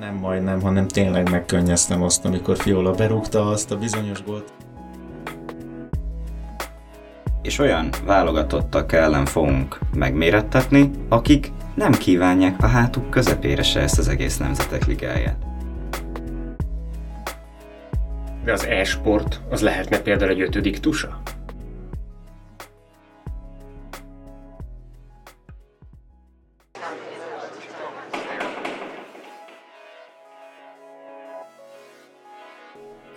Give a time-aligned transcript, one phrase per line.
[0.00, 4.52] Nem majdnem, hanem tényleg megkönnyeztem azt, amikor Fiola berúgta azt a bizonyos gólt.
[7.42, 14.08] És olyan válogatottak ellen fogunk megmérettetni, akik nem kívánják a hátuk közepére se ezt az
[14.08, 15.36] egész nemzetek ligáját.
[18.44, 21.22] De az e-sport az lehetne például egy ötödik tusa?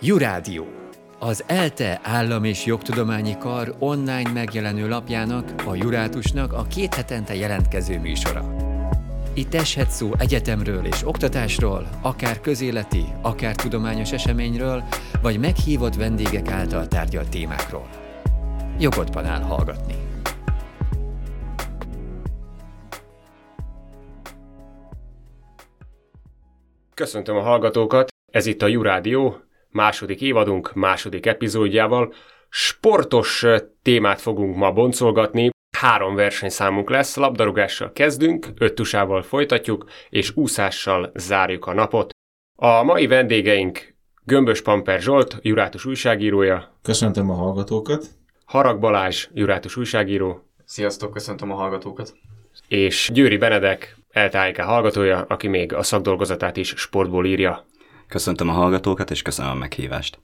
[0.08, 0.66] Jurádió,
[1.18, 7.98] az ELTE állam és jogtudományi kar online megjelenő lapjának, a Jurátusnak a két hetente jelentkező
[7.98, 8.54] műsora.
[9.34, 14.82] Itt eshet szó egyetemről és oktatásról, akár közéleti, akár tudományos eseményről,
[15.22, 17.88] vagy meghívott vendégek által tárgyalt témákról.
[18.78, 19.94] Jogodban áll hallgatni.
[26.94, 32.14] Köszöntöm a hallgatókat, ez itt a Jurádió, második évadunk második epizódjával.
[32.48, 33.44] Sportos
[33.82, 41.72] témát fogunk ma boncolgatni, három versenyszámunk lesz, labdarúgással kezdünk, öttusával folytatjuk, és úszással zárjuk a
[41.72, 42.10] napot.
[42.56, 46.78] A mai vendégeink Gömbös Pamper Zsolt, Jurátus újságírója.
[46.82, 48.04] Köszöntöm a hallgatókat.
[48.44, 50.42] Harag Balázs, Jurátus újságíró.
[50.64, 52.14] Sziasztok, köszöntöm a hallgatókat.
[52.68, 57.66] És Győri Benedek, LTIK hallgatója, aki még a szakdolgozatát is sportból írja.
[58.08, 60.18] Köszöntöm a hallgatókat, és köszönöm a meghívást.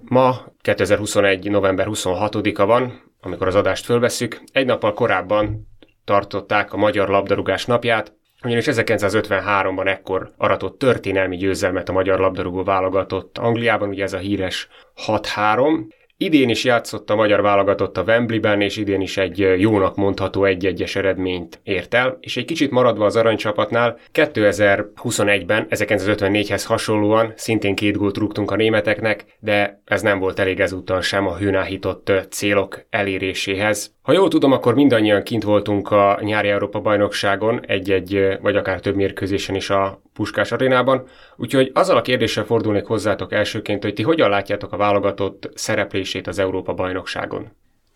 [0.00, 1.50] Ma 2021.
[1.50, 4.40] november 26-a van, amikor az adást fölveszük.
[4.52, 5.68] Egy nappal korábban
[6.04, 13.38] tartották a Magyar Labdarúgás napját, ugyanis 1953-ban ekkor aratott történelmi győzelmet a magyar labdarúgó válogatott
[13.38, 14.68] Angliában, ugye ez a híres
[15.06, 20.44] 6-3, Idén is játszott a magyar válogatott a Wembleyben, és idén is egy jónak mondható
[20.44, 27.96] egy-egyes eredményt ért el, és egy kicsit maradva az aranycsapatnál, 2021-ben 1954-hez hasonlóan szintén két
[27.96, 33.96] gólt rúgtunk a németeknek, de ez nem volt elég ezúttal sem a hőnáhított célok eléréséhez.
[34.08, 38.94] Ha jól tudom, akkor mindannyian kint voltunk a nyári Európa bajnokságon, egy-egy vagy akár több
[38.94, 44.30] mérkőzésen is a Puskás arénában, úgyhogy azzal a kérdéssel fordulnék hozzátok elsőként, hogy ti hogyan
[44.30, 47.48] látjátok a válogatott szereplését az Európa bajnokságon?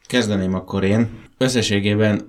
[0.07, 1.11] Kezdeném akkor én.
[1.39, 2.21] Összességében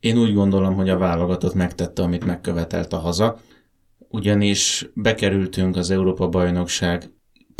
[0.00, 3.38] én úgy gondolom, hogy a válogatott megtette, amit megkövetelt a haza,
[4.08, 7.02] ugyanis bekerültünk az Európa bajnokság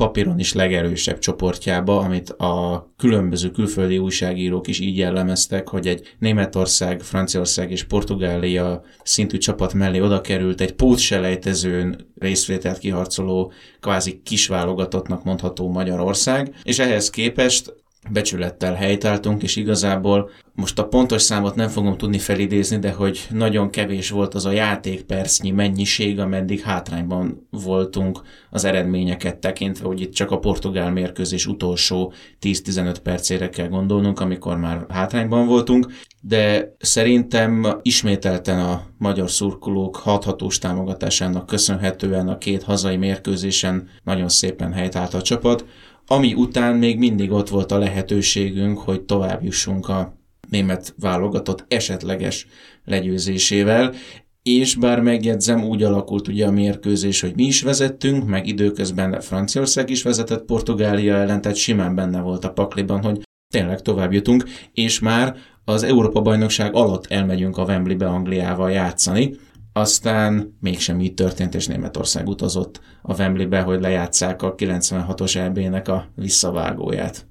[0.01, 7.01] papíron is legerősebb csoportjába, amit a különböző külföldi újságírók is így jellemeztek, hogy egy Németország,
[7.01, 15.69] Franciaország és Portugália szintű csapat mellé oda került egy pótselejtezőn részvételt kiharcoló, kvázi kisválogatottnak mondható
[15.69, 17.75] Magyarország, és ehhez képest
[18.09, 23.71] becsülettel helytáltunk, és igazából most a pontos számot nem fogom tudni felidézni, de hogy nagyon
[23.71, 30.31] kevés volt az a játékpercnyi mennyiség, ameddig hátrányban voltunk az eredményeket tekintve, hogy itt csak
[30.31, 38.59] a portugál mérkőzés utolsó 10-15 percére kell gondolnunk, amikor már hátrányban voltunk, de szerintem ismételten
[38.59, 45.65] a magyar szurkolók hathatós támogatásának köszönhetően a két hazai mérkőzésen nagyon szépen helytált a csapat,
[46.13, 50.15] ami után még mindig ott volt a lehetőségünk, hogy tovább jussunk a
[50.49, 52.47] német válogatott esetleges
[52.85, 53.95] legyőzésével,
[54.43, 59.91] és bár megjegyzem, úgy alakult ugye a mérkőzés, hogy mi is vezettünk, meg időközben Franciaország
[59.91, 63.23] is vezetett Portugália ellen, tehát simán benne volt a pakliban, hogy
[63.53, 69.37] tényleg tovább jutunk, és már az Európa-bajnokság alatt elmegyünk a Wembleybe Angliával játszani,
[69.81, 76.07] aztán mégsem így történt, és Németország utazott a Wembleybe, hogy lejátszák a 96-os EB-nek a
[76.15, 77.27] visszavágóját.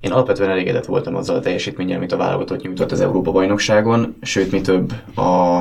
[0.00, 4.60] Én alapvetően elégedett voltam azzal a teljesítménnyel, amit a válogatott nyújtott az Európa-bajnokságon, sőt, mi
[4.60, 5.60] több, a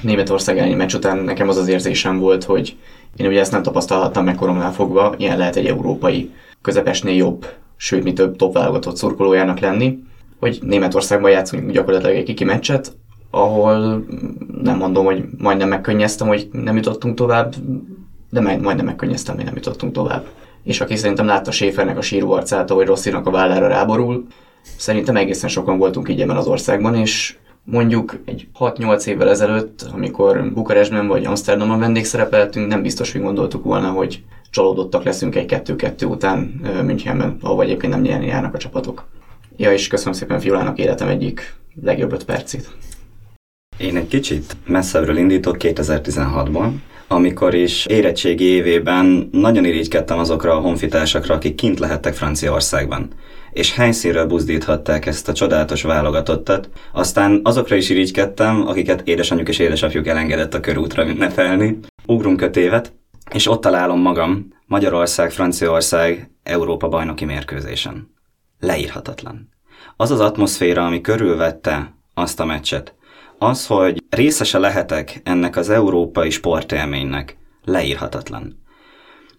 [0.00, 2.76] Németország elleni meccs után nekem az az érzésem volt, hogy
[3.16, 6.30] én ugye ezt nem tapasztalhattam meg koromnál fogva, ilyen lehet egy európai
[6.62, 7.46] közepesnél jobb,
[7.76, 9.98] sőt, mi több top válogatott szurkolójának lenni,
[10.38, 12.96] hogy Németországban játszunk gyakorlatilag egy kiki meccset,
[13.36, 14.04] ahol
[14.62, 17.54] nem mondom, hogy majdnem megkönnyeztem, hogy nem jutottunk tovább,
[18.30, 20.26] de majd, majdnem megkönnyeztem, hogy nem jutottunk tovább.
[20.62, 24.26] És aki szerintem látta Schäfernek a síró arcát, ahogy Rosszinak a vállára ráborul,
[24.76, 30.52] szerintem egészen sokan voltunk így ebben az országban, és mondjuk egy 6-8 évvel ezelőtt, amikor
[30.52, 36.38] Bukarestben vagy Amsterdamban vendégszerepeltünk, nem biztos, hogy gondoltuk volna, hogy csalódottak leszünk egy 2-2 után
[36.84, 39.04] Münchenben, ahol egyébként nem nyerni járnak a csapatok.
[39.56, 42.70] Ja, és köszönöm szépen Fiolának életem egyik legjobb öt percét.
[43.76, 46.70] Én egy kicsit messzebbről indítok 2016-ban,
[47.08, 53.08] amikor is érettségi évében nagyon irigykedtem azokra a honfitársakra, akik kint lehettek Franciaországban
[53.56, 56.68] és helyszínről buzdíthatták ezt a csodálatos válogatottat.
[56.92, 61.78] Aztán azokra is irigykedtem, akiket édesanyjuk és édesapjuk elengedett a körútra ünnepelni.
[62.06, 62.92] Ugrunk öt évet.
[63.32, 68.14] és ott találom magam Magyarország, Franciaország Európa bajnoki mérkőzésen.
[68.60, 69.48] Leírhatatlan.
[69.96, 72.94] Az az atmoszféra, ami körülvette azt a meccset,
[73.38, 78.62] az, hogy részese lehetek ennek az európai sportélménynek, leírhatatlan.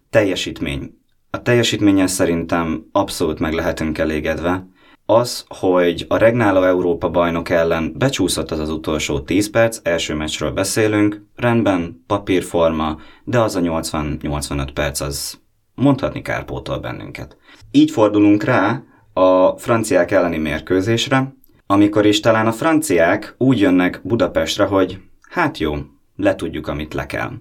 [0.09, 0.97] Teljesítmény.
[1.29, 4.67] A teljesítménnyel szerintem abszolút meg lehetünk elégedve.
[5.05, 10.51] Az, hogy a Regnáló Európa bajnok ellen becsúszott az az utolsó 10 perc, első meccsről
[10.51, 15.39] beszélünk, rendben, papírforma, de az a 80-85 perc az
[15.75, 17.37] mondhatni kárpótol bennünket.
[17.71, 18.83] Így fordulunk rá
[19.13, 21.36] a franciák elleni mérkőzésre,
[21.67, 24.99] amikor is talán a franciák úgy jönnek Budapestre, hogy
[25.29, 25.75] hát jó,
[26.15, 27.31] letudjuk, amit le kell.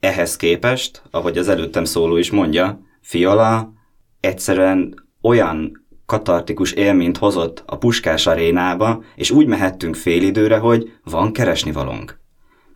[0.00, 3.72] Ehhez képest, ahogy az előttem szóló is mondja, Fiola
[4.20, 11.72] egyszerűen olyan katartikus élményt hozott a Puskás arénába, és úgy mehettünk félidőre, hogy van keresni
[11.72, 12.20] valónk.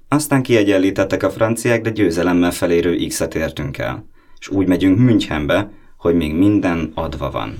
[0.09, 4.07] Aztán kiegyenlítettek a franciák, de győzelemmel felérő X-et értünk el.
[4.39, 7.59] És úgy megyünk Münchenbe, hogy még minden adva van.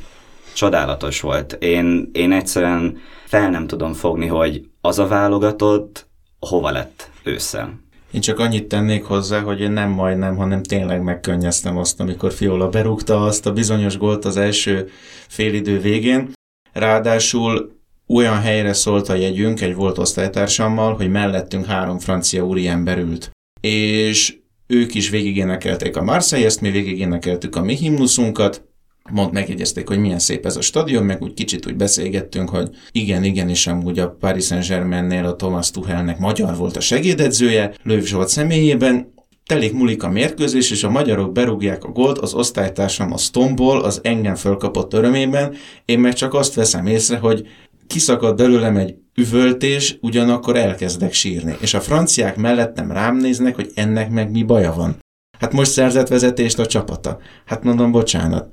[0.55, 1.53] Csodálatos volt.
[1.53, 6.07] Én, én egyszerűen fel nem tudom fogni, hogy az a válogatott
[6.39, 7.81] hova lett ősszel.
[8.13, 12.69] Én csak annyit tennék hozzá, hogy én nem majdnem, hanem tényleg megkönnyeztem azt, amikor Fiola
[12.69, 14.89] berúgta azt a bizonyos gólt az első
[15.29, 16.33] félidő végén.
[16.73, 23.31] Ráadásul olyan helyre szólt a jegyünk egy volt osztálytársammal, hogy mellettünk három francia úriember ült.
[23.61, 28.65] És ők is végigénekelték a Marseille-ezt, mi végigénekeltük a mi himnuszunkat,
[29.13, 33.25] mond megjegyezték, hogy milyen szép ez a stadion, meg úgy kicsit úgy beszélgettünk, hogy igen,
[33.25, 38.29] igen, és amúgy a Paris Saint-Germainnél a Thomas Tuchelnek magyar volt a segédedzője, Lőv Zsolt
[38.29, 39.13] személyében,
[39.47, 44.01] telik múlik a mérkőzés, és a magyarok berúgják a gólt, az osztálytársam a Stomból, az
[44.03, 45.55] engem fölkapott örömében,
[45.85, 47.47] én meg csak azt veszem észre, hogy
[47.87, 51.57] kiszakad belőlem egy üvöltés, ugyanakkor elkezdek sírni.
[51.61, 54.97] És a franciák mellettem rám néznek, hogy ennek meg mi baja van.
[55.39, 57.19] Hát most szerzett vezetést a csapata.
[57.47, 58.51] Hát mondom, bocsánat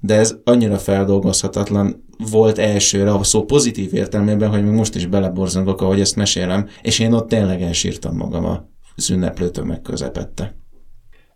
[0.00, 5.80] de ez annyira feldolgozhatatlan volt elsőre, a szó pozitív értelmében, hogy még most is beleborzongok,
[5.80, 8.68] ahogy ezt mesélem, és én ott tényleg elsírtam magam a
[9.10, 10.54] ünneplő tömeg közepette.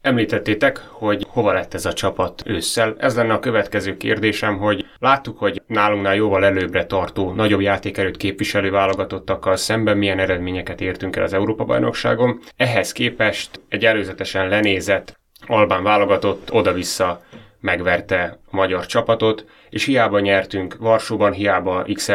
[0.01, 2.95] Említettétek, hogy hova lett ez a csapat ősszel.
[2.99, 8.71] Ez lenne a következő kérdésem, hogy láttuk, hogy nálunknál jóval előbbre tartó, nagyobb játékerőt képviselő
[8.71, 12.41] válogatottakkal szemben milyen eredményeket értünk el az Európa-bajnokságon.
[12.57, 17.23] Ehhez képest egy előzetesen lenézett Albán válogatott oda-vissza
[17.65, 22.11] megverte a magyar csapatot, és hiába nyertünk Varsóban, hiába x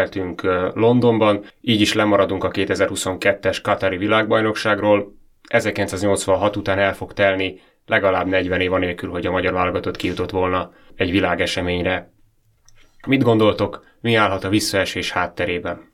[0.73, 5.15] Londonban, így is lemaradunk a 2022-es Katari világbajnokságról.
[5.47, 10.71] 1986 után el fog telni legalább 40 év anélkül, hogy a magyar válogatott kijutott volna
[10.95, 12.11] egy világeseményre.
[13.07, 15.91] Mit gondoltok, mi állhat a visszaesés hátterében?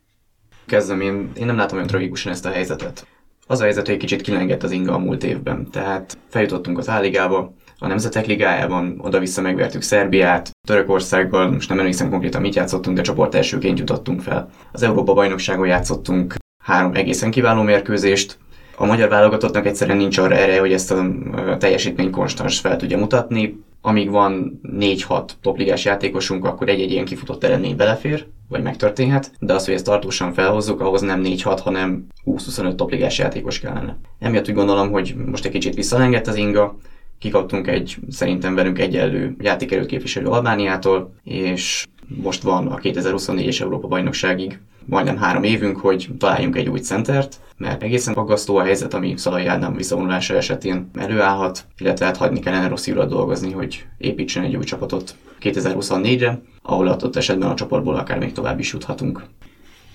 [0.66, 3.08] Kezdem, én, én nem látom olyan tragikusan ezt a helyzetet.
[3.48, 5.72] Az a helyzet, hogy egy kicsit kilengett az inga a múlt évben.
[5.72, 12.42] Tehát feljutottunk az Áligába, a Nemzetek Ligájában oda-vissza megvertük Szerbiát, Törökországgal, most nem emlékszem konkrétan
[12.42, 14.50] mit játszottunk, de csoport elsőként jutottunk fel.
[14.72, 18.38] Az Európa bajnokságon játszottunk három egészen kiváló mérkőzést,
[18.78, 23.64] a magyar válogatottnak egyszerűen nincs arra erre, hogy ezt a teljesítmény konstans fel tudja mutatni.
[23.82, 29.66] Amíg van 4-6 topligás játékosunk, akkor egy-egy ilyen kifutott eredmény belefér, vagy megtörténhet, de az,
[29.66, 33.98] hogy ezt tartósan felhozzuk, ahhoz nem 4-6, hanem 20-25 topligás játékos kellene.
[34.20, 36.78] Emiatt úgy gondolom, hogy most egy kicsit visszalengett az inga,
[37.20, 44.60] kikaptunk egy szerintem velünk egyenlő játékerőt képviselő Albániától, és most van a 2024-es Európa bajnokságig
[44.86, 49.46] majdnem három évünk, hogy találjunk egy új centert, mert egészen aggasztó a helyzet, ami Szalai
[49.46, 55.16] Ádám visszavonulása esetén előállhat, illetve hát hagyni kellene rossz dolgozni, hogy építsen egy új csapatot
[55.42, 59.24] 2024-re, ahol adott esetben a csoportból akár még tovább is juthatunk.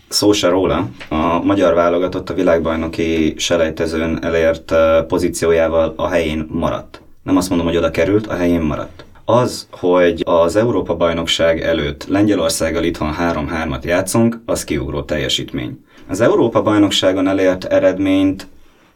[0.08, 7.02] Szó se róla, a magyar válogatott a világbajnoki selejtezőn elért eh, pozíciójával a helyén maradt
[7.22, 9.04] nem azt mondom, hogy oda került, a helyén maradt.
[9.24, 15.84] Az, hogy az Európa-bajnokság előtt Lengyelországgal itthon 3-3-at játszunk, az kiugró teljesítmény.
[16.08, 18.46] Az Európa-bajnokságon elért eredményt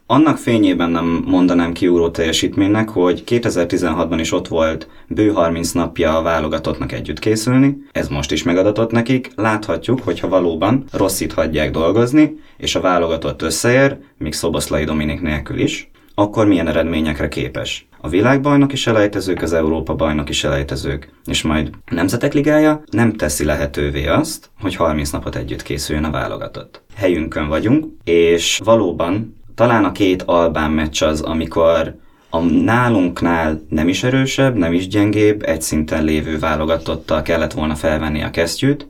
[0.07, 6.21] annak fényében nem mondanám kiugró teljesítménynek, hogy 2016-ban is ott volt bő 30 napja a
[6.21, 12.75] válogatottnak együtt készülni, ez most is megadatott nekik, láthatjuk, hogyha valóban rosszit hagyják dolgozni, és
[12.75, 17.87] a válogatott összeér, míg Szoboszlai Dominik nélkül is, akkor milyen eredményekre képes.
[18.01, 24.07] A világbajnoki selejtezők, az Európa bajnoki selejtezők, és majd a Nemzetek Ligája nem teszi lehetővé
[24.07, 26.81] azt, hogy 30 napot együtt készüljön a válogatott.
[26.95, 31.95] Helyünkön vagyunk, és valóban talán a két albán meccs az, amikor
[32.29, 38.23] a nálunknál nem is erősebb, nem is gyengébb, egy szinten lévő válogatottal kellett volna felvenni
[38.23, 38.87] a kesztyűt,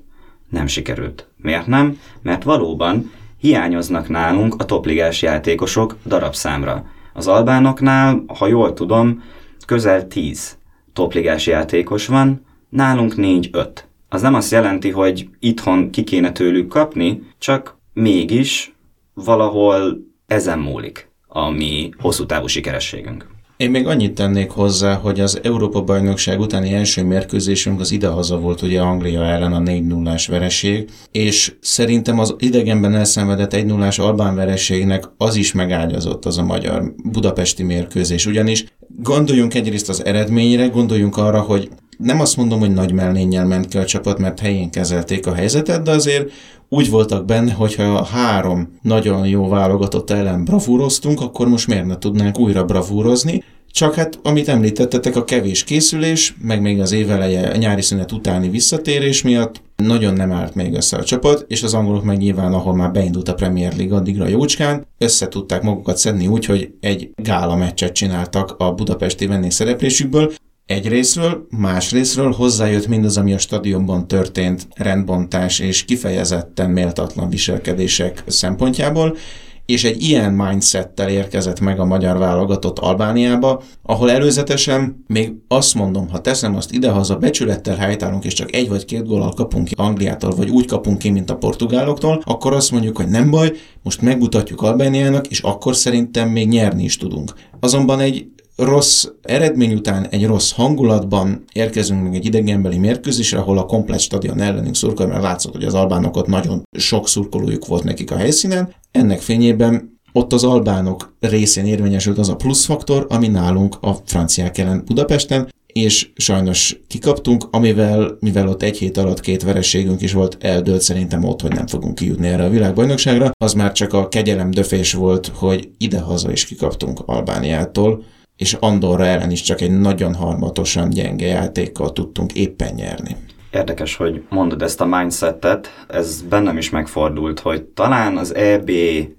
[0.49, 1.27] nem sikerült.
[1.37, 1.99] Miért nem?
[2.21, 6.85] Mert valóban hiányoznak nálunk a topligás játékosok darabszámra
[7.17, 9.23] Az albánoknál, ha jól tudom,
[9.65, 10.57] közel 10
[10.93, 13.67] topligás játékos van, nálunk 4-5.
[14.09, 18.75] Az nem azt jelenti, hogy itthon ki kéne tőlük kapni, csak mégis
[19.13, 23.34] valahol ezen múlik a mi hosszú távú sikerességünk.
[23.57, 28.81] Én még annyit tennék hozzá, hogy az Európa-bajnokság utáni első mérkőzésünk az idehaza volt ugye
[28.81, 35.03] Anglia ellen a 4 0 vereség, és szerintem az idegenben elszenvedett 1 0 albán vereségnek
[35.17, 41.39] az is megágyazott az a magyar budapesti mérkőzés, ugyanis gondoljunk egyrészt az eredményre, gondoljunk arra,
[41.41, 45.33] hogy nem azt mondom, hogy nagy mellénnyel ment ki a csapat, mert helyén kezelték a
[45.33, 46.31] helyzetet, de azért
[46.69, 52.39] úgy voltak benne, hogyha három nagyon jó válogatott ellen bravúroztunk, akkor most miért ne tudnánk
[52.39, 53.43] újra bravúrozni,
[53.75, 58.49] csak hát, amit említettetek, a kevés készülés, meg még az éveleje a nyári szünet utáni
[58.49, 62.75] visszatérés miatt nagyon nem állt még össze a csapat, és az angolok meg nyilván, ahol
[62.75, 67.55] már beindult a Premier League addigra jócskán, össze tudták magukat szedni úgy, hogy egy gála
[67.55, 70.31] meccset csináltak a budapesti vendégszereplésükből,
[70.65, 78.23] egy részről, más részről hozzájött mindaz, ami a stadionban történt rendbontás és kifejezetten méltatlan viselkedések
[78.27, 79.17] szempontjából,
[79.65, 86.09] és egy ilyen mindsettel érkezett meg a magyar válogatott Albániába, ahol előzetesen még azt mondom,
[86.09, 90.35] ha teszem azt idehaza, becsülettel helytállunk, és csak egy vagy két gólal kapunk ki Angliától,
[90.35, 93.51] vagy úgy kapunk ki, mint a portugáloktól, akkor azt mondjuk, hogy nem baj,
[93.83, 97.33] most megmutatjuk Albániának, és akkor szerintem még nyerni is tudunk.
[97.59, 103.65] Azonban egy rossz eredmény után egy rossz hangulatban érkezünk meg egy idegenbeli mérkőzésre, ahol a
[103.65, 108.11] komplet stadion ellenünk szurkol, mert látszott, hogy az albánok ott nagyon sok szurkolójuk volt nekik
[108.11, 108.73] a helyszínen.
[108.91, 114.83] Ennek fényében ott az albánok részén érvényesült az a pluszfaktor, ami nálunk a franciák ellen
[114.85, 120.81] Budapesten, és sajnos kikaptunk, amivel, mivel ott egy hét alatt két vereségünk is volt, eldőlt
[120.81, 123.31] szerintem ott, hogy nem fogunk kijutni erre a világbajnokságra.
[123.37, 128.03] Az már csak a kegyelem döfés volt, hogy ide-haza is kikaptunk Albániától,
[128.37, 133.15] és Andorra ellen is csak egy nagyon harmatosan gyenge játékkal tudtunk éppen nyerni.
[133.51, 138.71] Érdekes, hogy mondod ezt a mindsetet, ez bennem is megfordult, hogy talán az EB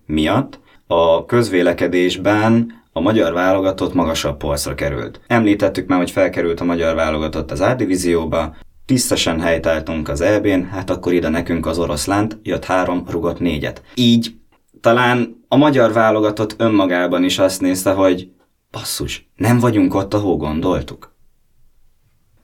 [0.07, 5.21] miatt a közvélekedésben a magyar válogatott magasabb polcra került.
[5.27, 8.57] Említettük már, hogy felkerült a magyar válogatott az A-divízióba,
[8.87, 13.83] tisztesen helytáltunk az EB-n, hát akkor ide nekünk az oroszlánt, jött három, rugott négyet.
[13.95, 14.35] Így
[14.81, 18.29] talán a magyar válogatott önmagában is azt nézte, hogy
[18.77, 21.15] Basszus, nem vagyunk ott, ahol gondoltuk.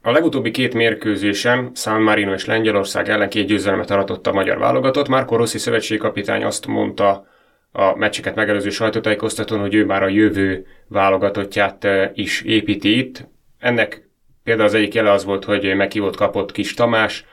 [0.03, 5.09] A legutóbbi két mérkőzésen San Marino és Lengyelország ellen két győzelmet aratott a magyar válogatott.
[5.09, 7.27] Márko Rossi szövetségkapitány azt mondta
[7.73, 13.29] a meccseket megelőző sajtótájékoztatón, hogy ő már a jövő válogatottját eh, is építi itt.
[13.59, 14.09] Ennek
[14.45, 17.25] például az egyik jele az volt, hogy meghívott kapott Kis Tamás,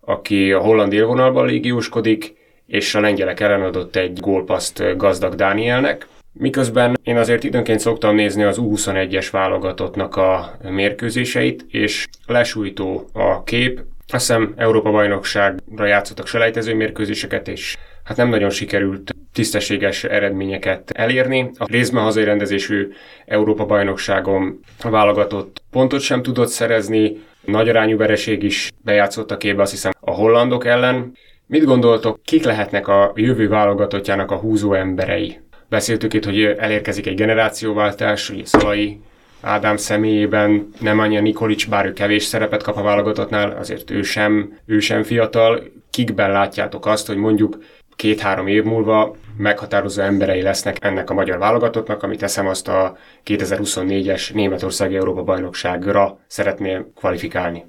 [0.00, 2.34] aki a holland élvonalban légióskodik,
[2.66, 6.06] és a lengyelek ellen adott egy gólpaszt gazdag Dánielnek.
[6.32, 13.80] Miközben én azért időnként szoktam nézni az U21-es válogatottnak a mérkőzéseit, és lesújtó a kép.
[14.06, 21.50] Azt hiszem Európa-bajnokságra játszottak selejtező mérkőzéseket, és hát nem nagyon sikerült tisztességes eredményeket elérni.
[21.58, 22.92] A részben hazai rendezésű
[23.26, 29.92] Európa-bajnokságon válogatott pontot sem tudott szerezni, nagy arányú vereség is bejátszott a képbe, azt hiszem
[30.00, 31.12] a hollandok ellen.
[31.46, 35.40] Mit gondoltok, kik lehetnek a jövő válogatottjának a húzó emberei?
[35.72, 39.00] Beszéltük itt, hogy elérkezik egy generációváltás, ugye Szalai
[39.40, 44.02] Ádám személyében nem annyi a Nikolics, bár ő kevés szerepet kap a válogatottnál, azért ő
[44.02, 45.62] sem, ő sem fiatal.
[45.90, 47.58] Kikben látjátok azt, hogy mondjuk
[47.96, 54.34] két-három év múlva meghatározó emberei lesznek ennek a magyar válogatottnak, amit teszem azt a 2024-es
[54.34, 57.64] Németországi Európa bajnokságra szeretné kvalifikálni.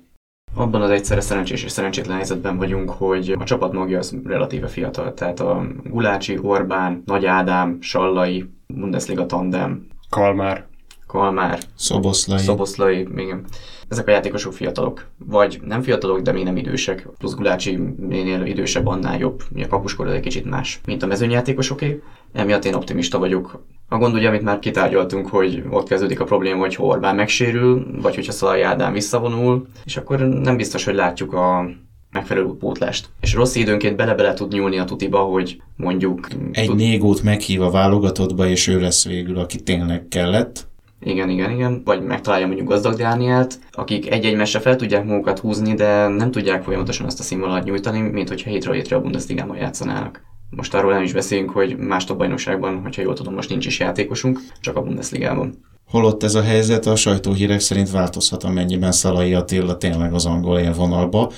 [0.55, 5.13] Abban az egyszerre szerencsés és szerencsétlen helyzetben vagyunk, hogy a csapat magja az relatíve fiatal.
[5.13, 10.65] Tehát a Gulácsi, Orbán, Nagy Ádám, Sallai, Bundesliga tandem, Kalmár,
[11.07, 12.38] Kalmár, Szoboszlai.
[12.38, 13.45] Szoboszlai, igen.
[13.88, 15.05] Ezek a játékosok fiatalok.
[15.25, 17.07] Vagy nem fiatalok, de még nem idősek.
[17.17, 19.41] Plusz Gulácsi minél idősebb, annál jobb.
[19.53, 22.01] Ugye a kapuskor egy kicsit más, mint a mezőnyjátékosoké.
[22.33, 23.65] Emiatt én optimista vagyok.
[23.89, 27.85] A gond ugye, amit már kitárgyaltunk, hogy ott kezdődik a probléma, hogy ha Orbán megsérül,
[28.01, 31.69] vagy hogyha Szalai Ádám visszavonul, és akkor nem biztos, hogy látjuk a
[32.11, 33.09] megfelelő pótlást.
[33.21, 36.27] És rossz időnként bele-bele tud nyúlni a tutiba, hogy mondjuk...
[36.51, 36.75] Egy tud...
[36.75, 40.67] négót meghív a válogatottba, és ő lesz végül, aki tényleg kellett.
[41.05, 41.81] Igen, igen, igen.
[41.85, 46.63] Vagy megtalálja mondjuk Gazdag Dánielt, akik egy-egy mese fel tudják magukat húzni, de nem tudják
[46.63, 50.21] folyamatosan azt a színvonalat nyújtani, mint hogyha hétről hétre a Bundesligában játszanának.
[50.55, 53.79] Most arról nem is beszélünk, hogy más top bajnokságban, hogyha jól tudom, most nincs is
[53.79, 55.57] játékosunk, csak a Bundesligában.
[55.89, 61.31] Holott ez a helyzet a sajtóhírek szerint változhat, amennyiben Szalai Attila tényleg az angol élvonalba,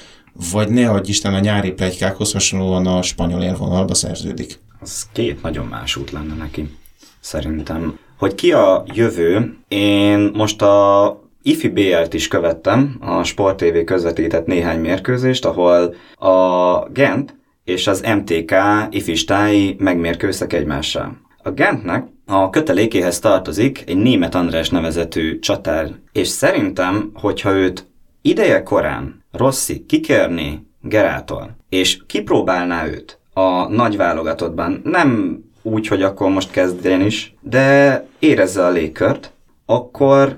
[0.51, 4.59] vagy ne adj Isten a nyári plegykákhoz hasonlóan a spanyol élvonalba szerződik.
[4.79, 6.77] Az két nagyon más út lenne neki.
[7.19, 7.99] szerintem.
[8.17, 14.45] Hogy ki a jövő, én most a IFI BL-t is követtem, a Sport TV közvetített
[14.45, 18.53] néhány mérkőzést, ahol a Gent és az MTK
[18.89, 21.17] ifistái megmérkőztek egymással.
[21.43, 27.87] A Gentnek a kötelékéhez tartozik egy német András nevezetű csatár, és szerintem, hogyha őt
[28.21, 36.29] ideje korán Rossi kikérni Gerától, és kipróbálná őt a nagy válogatottban, nem úgy, hogy akkor
[36.29, 39.31] most kezdjen is, de érezze a légkört,
[39.65, 40.37] akkor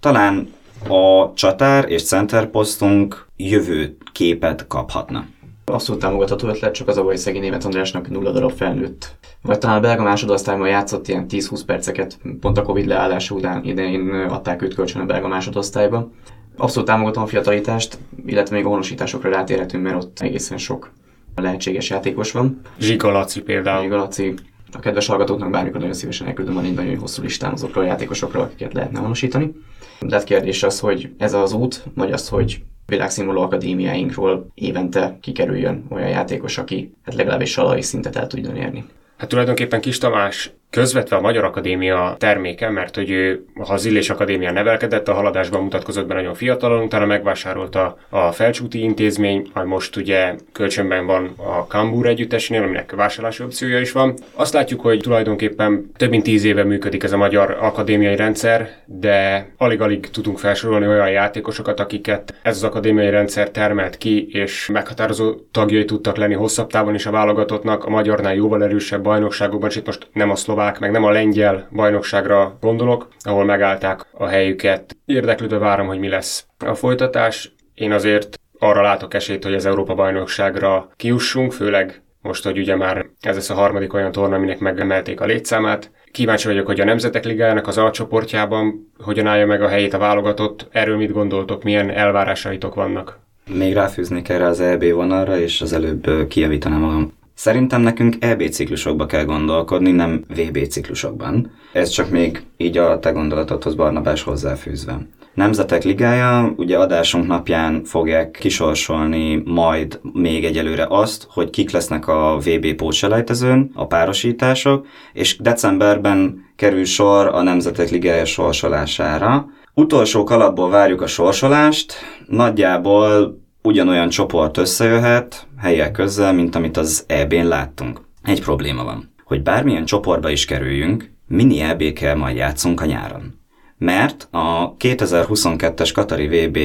[0.00, 0.52] talán
[0.88, 5.26] a csatár és center posztunk jövő képet kaphatna.
[5.70, 9.16] Abszolút támogatható ötlet, csak az a baj, hogy szegény német Andrásnak nulla darab felnőtt.
[9.42, 14.10] Vagy talán a belga másodosztályban játszott ilyen 10-20 perceket, pont a Covid leállása után idején
[14.10, 16.10] adták őt kölcsön a belga másodosztályba.
[16.56, 20.90] Abszolút támogatom a fiatalitást, illetve még a honosításokra rátérhetünk, mert ott egészen sok
[21.34, 22.60] lehetséges játékos van.
[22.78, 23.82] Zsiga Laci például.
[23.82, 24.34] Zsiga Laci,
[24.72, 28.72] a kedves hallgatóknak bármikor nagyon szívesen elküldöm, egy nagyon hosszú listám azokról a játékosokról, akiket
[28.72, 29.52] lehetne honosítani.
[30.00, 35.84] De hát kérdés az, hogy ez az út, vagy az, hogy világszínvonalú akadémiáinkról évente kikerüljön
[35.90, 38.84] olyan játékos, aki hát legalábbis salai szintet el tudjon érni.
[39.20, 44.10] Hát tulajdonképpen Kis Tamás közvetve a Magyar Akadémia terméke, mert hogy ő, ha az Illés
[44.10, 49.96] Akadémia nevelkedett, a haladásban mutatkozott be nagyon fiatalon, utána megvásárolta a Felcsúti Intézmény, majd most
[49.96, 54.14] ugye kölcsönben van a Kambur együttesnél, aminek vásárlási opciója is van.
[54.34, 59.48] Azt látjuk, hogy tulajdonképpen több mint tíz éve működik ez a magyar akadémiai rendszer, de
[59.56, 65.84] alig-alig tudunk felsorolni olyan játékosokat, akiket ez az akadémiai rendszer termelt ki, és meghatározó tagjai
[65.84, 70.08] tudtak lenni hosszabb távon is a válogatottnak, a magyarnál jóval erősebb bajnokságokban, és itt most
[70.12, 74.96] nem a szlovák meg nem a lengyel bajnokságra gondolok, ahol megállták a helyüket.
[75.04, 77.52] Érdeklődve várom, hogy mi lesz a folytatás.
[77.74, 83.06] Én azért arra látok esélyt, hogy az Európa bajnokságra kiussunk, főleg most, hogy ugye már
[83.20, 85.90] ez lesz a harmadik olyan torna, aminek megemelték a létszámát.
[86.12, 90.68] Kíváncsi vagyok, hogy a Nemzetek Ligájának az alcsoportjában hogyan állja meg a helyét a válogatott.
[90.70, 93.18] Erről mit gondoltok, milyen elvárásaitok vannak?
[93.54, 97.18] Még ráfűznék erre az EB vonalra, és az előbb kijavítanám magam.
[97.40, 101.50] Szerintem nekünk EB ciklusokba kell gondolkodni, nem VB ciklusokban.
[101.72, 104.98] Ez csak még így a te gondolatodhoz Barnabás hozzáfűzve.
[105.34, 112.38] Nemzetek Ligája, ugye adásunk napján fogják kisorsolni majd még egyelőre azt, hogy kik lesznek a
[112.38, 119.46] VB pótselejtezőn, a párosítások, és decemberben kerül sor a Nemzetek Ligája sorsolására.
[119.74, 121.94] Utolsó kalapból várjuk a sorsolást,
[122.26, 128.00] nagyjából ugyanolyan csoport összejöhet, helyek közel, mint amit az EB-n láttunk.
[128.22, 133.38] Egy probléma van, hogy bármilyen csoportba is kerüljünk, mini EB kell majd játszunk a nyáron.
[133.78, 136.58] Mert a 2022-es Katari VB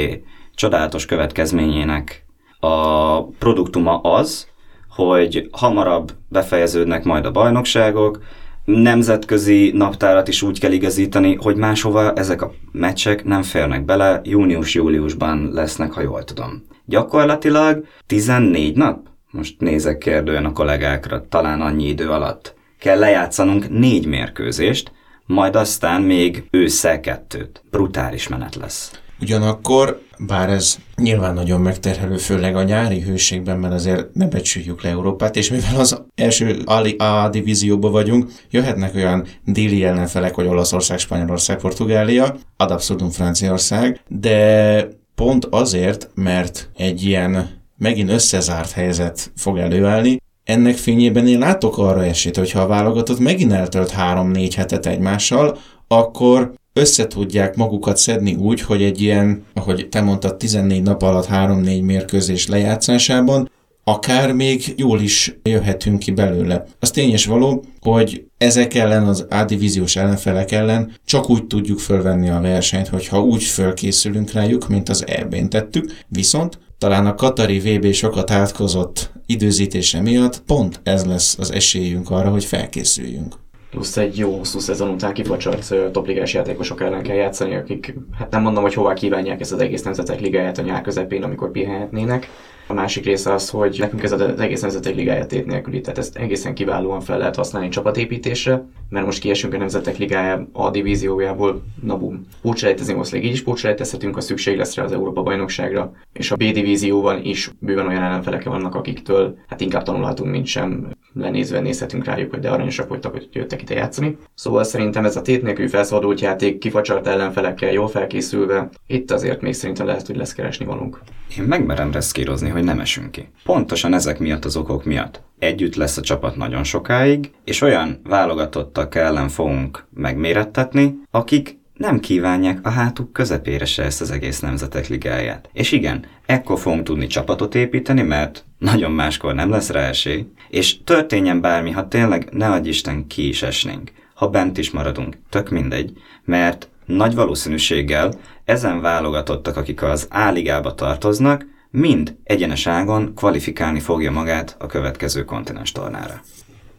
[0.56, 2.26] csodálatos következményének
[2.60, 4.48] a produktuma az,
[4.90, 8.20] hogy hamarabb befejeződnek majd a bajnokságok,
[8.66, 15.50] nemzetközi naptárat is úgy kell igazítani, hogy máshova ezek a meccsek nem férnek bele, június-júliusban
[15.54, 16.64] lesznek, ha jól tudom.
[16.86, 19.08] Gyakorlatilag 14 nap?
[19.32, 22.56] Most nézek kérdően a kollégákra, talán annyi idő alatt.
[22.80, 24.92] Kell lejátszanunk négy mérkőzést,
[25.26, 27.64] majd aztán még ősszel kettőt.
[27.72, 28.92] Brutális menet lesz.
[29.22, 34.90] Ugyanakkor, bár ez nyilván nagyon megterhelő, főleg a nyári hőségben, mert azért ne becsüljük le
[34.90, 36.62] Európát, és mivel az első
[36.98, 44.88] A divízióban vagyunk, jöhetnek olyan déli ellenfelek, hogy Olaszország, Spanyolország, Portugália, ad abszurdum Franciaország, de
[45.16, 52.06] pont azért, mert egy ilyen megint összezárt helyzet fog előállni, ennek fényében én látok arra
[52.06, 58.62] esélyt, hogyha a válogatott megint eltölt 3-4 hetet egymással, akkor össze tudják magukat szedni úgy,
[58.62, 63.50] hogy egy ilyen, ahogy te mondtad, 14 nap alatt 3-4 mérkőzés lejátszásában
[63.88, 66.66] akár még jól is jöhetünk ki belőle.
[66.80, 72.42] Az tényes való, hogy ezek ellen, az A-divíziós ellenfelek ellen csak úgy tudjuk fölvenni a
[72.42, 78.32] versenyt, hogyha úgy fölkészülünk rájuk, mint az EB-n tettük, viszont talán a Katari VB sokat
[78.32, 83.36] átkozott időzítése miatt pont ez lesz az esélyünk arra, hogy felkészüljünk
[83.70, 88.42] plusz egy jó hosszú szezon után kifacsart topligás játékosok ellen kell játszani, akik hát nem
[88.42, 92.30] mondom, hogy hová kívánják ezt az egész nemzetek ligáját a nyár közepén, amikor pihenhetnének.
[92.68, 96.18] A másik része az, hogy nekünk ez az egész nemzetek ligája tét nélküli, tehát ezt
[96.18, 101.98] egészen kiválóan fel lehet használni csapatépítésre, mert most kiesünk a nemzetek ligája a divíziójából, na
[101.98, 102.28] bum.
[102.42, 106.44] Pótselejtezni most így is pótselejtezhetünk, a szükség lesz rá az Európa bajnokságra, és a B
[106.44, 112.30] divízióban is bőven olyan ellenfelek vannak, akiktől hát inkább tanulhatunk, mint sem lenézve nézhetünk rájuk,
[112.30, 114.18] hogy de aranyosak voltak, hogy jöttek ide játszani.
[114.34, 119.54] Szóval szerintem ez a tét nélkül felszabadult játék, kifacsart ellenfelekkel, jól felkészülve, itt azért még
[119.54, 121.00] szerintem lehet, hogy lesz keresni valunk.
[121.38, 123.30] Én megmerem reszkírozni, hogy nem esünk ki.
[123.44, 125.22] Pontosan ezek miatt az okok miatt.
[125.40, 132.60] együtt lesz a csapat nagyon sokáig, és olyan válogatottak ellen fogunk megmérettetni, akik nem kívánják
[132.64, 135.50] a hátuk közepére se ezt az egész nemzetek ligáját.
[135.54, 140.84] És igen, ekkor fogunk tudni csapatot építeni, mert nagyon máskor nem lesz rá esély, és
[140.84, 143.92] történjen bármi, ha tényleg ne adj Isten ki is esnénk.
[144.14, 145.92] Ha bent is maradunk, tök mindegy,
[146.24, 148.14] mert nagy valószínűséggel
[148.46, 155.72] ezen válogatottak, akik az A-ligába tartoznak, mind egyenes ágon kvalifikálni fogja magát a következő kontinens
[155.72, 156.22] tornára.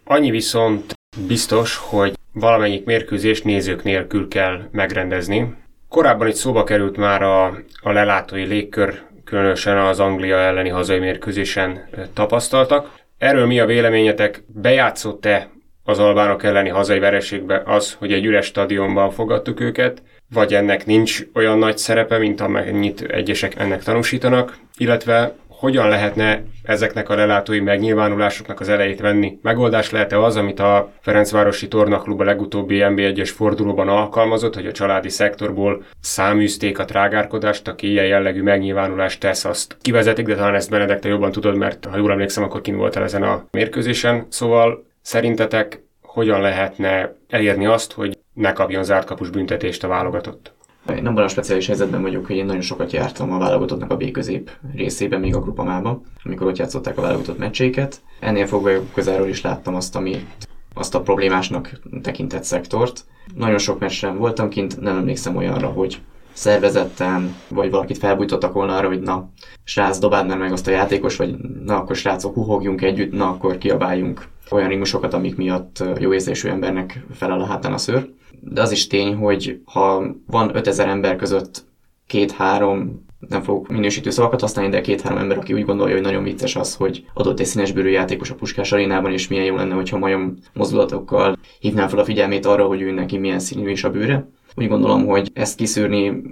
[0.04, 0.94] Annyi viszont
[1.26, 5.54] biztos, hogy valamelyik mérkőzést nézők nélkül kell megrendezni.
[5.88, 7.44] Korábban itt szóba került már a,
[7.80, 12.90] a lelátói légkör, különösen az Anglia elleni hazai mérkőzésen tapasztaltak.
[13.18, 14.44] Erről mi a véleményetek?
[14.46, 15.50] Bejátszott-e
[15.84, 21.26] az albánok elleni hazai vereségbe az, hogy egy üres stadionban fogadtuk őket, vagy ennek nincs
[21.34, 28.60] olyan nagy szerepe, mint amennyit egyesek ennek tanúsítanak, illetve hogyan lehetne ezeknek a lelátói megnyilvánulásoknak
[28.60, 29.38] az elejét venni?
[29.42, 35.08] Megoldás lehet-e az, amit a Ferencvárosi Tornaklub a legutóbbi NB1-es fordulóban alkalmazott, hogy a családi
[35.08, 41.08] szektorból száműzték a trágárkodást, aki ilyen jellegű megnyilvánulást tesz, azt kivezetik, de talán ezt Benedekte
[41.08, 44.26] jobban tudod, mert ha jól emlékszem, akkor kin voltál ezen a mérkőzésen.
[44.28, 50.52] Szóval szerintetek hogyan lehetne elérni azt, hogy ne kapjon zárt kapus büntetést a válogatott?
[50.96, 54.50] Én nem olyan speciális helyzetben vagyok, hogy én nagyon sokat jártam a válogatottnak a B-közép
[54.74, 58.00] részében, még a grupamába, amikor ott játszották a válogatott meccseiket.
[58.20, 60.26] Ennél fogva közelről is láttam azt, amit
[60.74, 63.04] azt a problémásnak tekintett szektort.
[63.34, 66.00] Nagyon sok meccsen voltam kint, nem emlékszem olyanra, hogy
[66.32, 69.28] szervezetten, vagy valakit felbújtottak volna arra, hogy na,
[69.64, 73.58] srác, dobáld már meg azt a játékos, vagy na, akkor srácok, huhogjunk együtt, na, akkor
[73.58, 78.08] kiabáljunk olyan ritmusokat, amik miatt jó érzésű embernek felel a hátán a szőr
[78.40, 81.64] de az is tény, hogy ha van 5000 ember között
[82.06, 86.56] két-három, nem fogok minősítő szavakat használni, de két-három ember, aki úgy gondolja, hogy nagyon vicces
[86.56, 90.36] az, hogy adott egy színesbőrű játékos a Puskás arénában, és milyen jó lenne, hogyha majom
[90.52, 94.28] mozdulatokkal hívnám fel a figyelmét arra, hogy ő neki milyen színű is a bőre.
[94.54, 96.22] Úgy gondolom, hogy ezt kiszűrni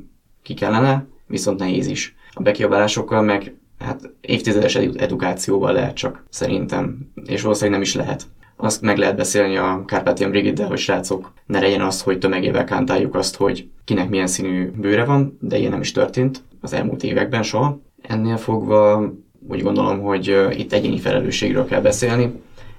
[0.43, 2.15] ki kellene, viszont nehéz is.
[2.31, 8.83] A bekiabálásokkal meg hát évtizedes edukációval lehet csak szerintem, és valószínűleg nem is lehet azt
[8.83, 13.37] meg lehet beszélni a Carpathian Brigiddel, hogy srácok, ne legyen az, hogy tömegével kántáljuk azt,
[13.37, 17.81] hogy kinek milyen színű bőre van, de ilyen nem is történt az elmúlt években soha.
[18.03, 19.13] Ennél fogva
[19.49, 22.33] úgy gondolom, hogy itt egyéni felelősségről kell beszélni,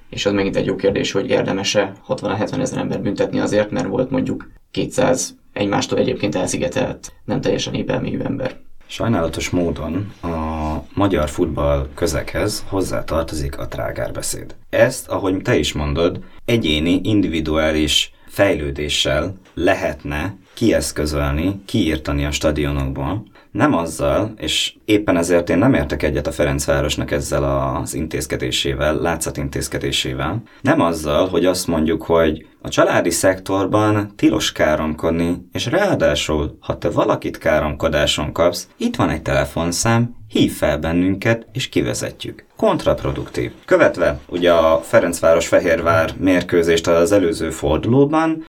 [0.10, 4.10] és az megint egy jó kérdés, hogy érdemese 60-70 ezer ember büntetni azért, mert volt
[4.10, 8.56] mondjuk 200 egymástól egyébként elszigetelt, nem teljesen épelmélyű ember.
[8.88, 14.56] Sajnálatos módon a magyar futball közekhez hozzátartozik a trágárbeszéd.
[14.70, 23.24] Ezt, ahogy te is mondod, egyéni, individuális fejlődéssel lehetne kieszközölni, kiírtani a stadionokból,
[23.56, 29.38] nem azzal, és éppen ezért én nem értek egyet a Ferencvárosnak ezzel az intézkedésével, látszat
[29.38, 36.78] intézkedésével, nem azzal, hogy azt mondjuk, hogy a családi szektorban tilos káromkodni, és ráadásul, ha
[36.78, 42.46] te valakit káromkodáson kapsz, itt van egy telefonszám, hív fel bennünket, és kivezetjük.
[42.56, 43.52] Kontraproduktív.
[43.66, 48.46] Követve ugye a Ferencváros-Fehérvár mérkőzést az előző fordulóban,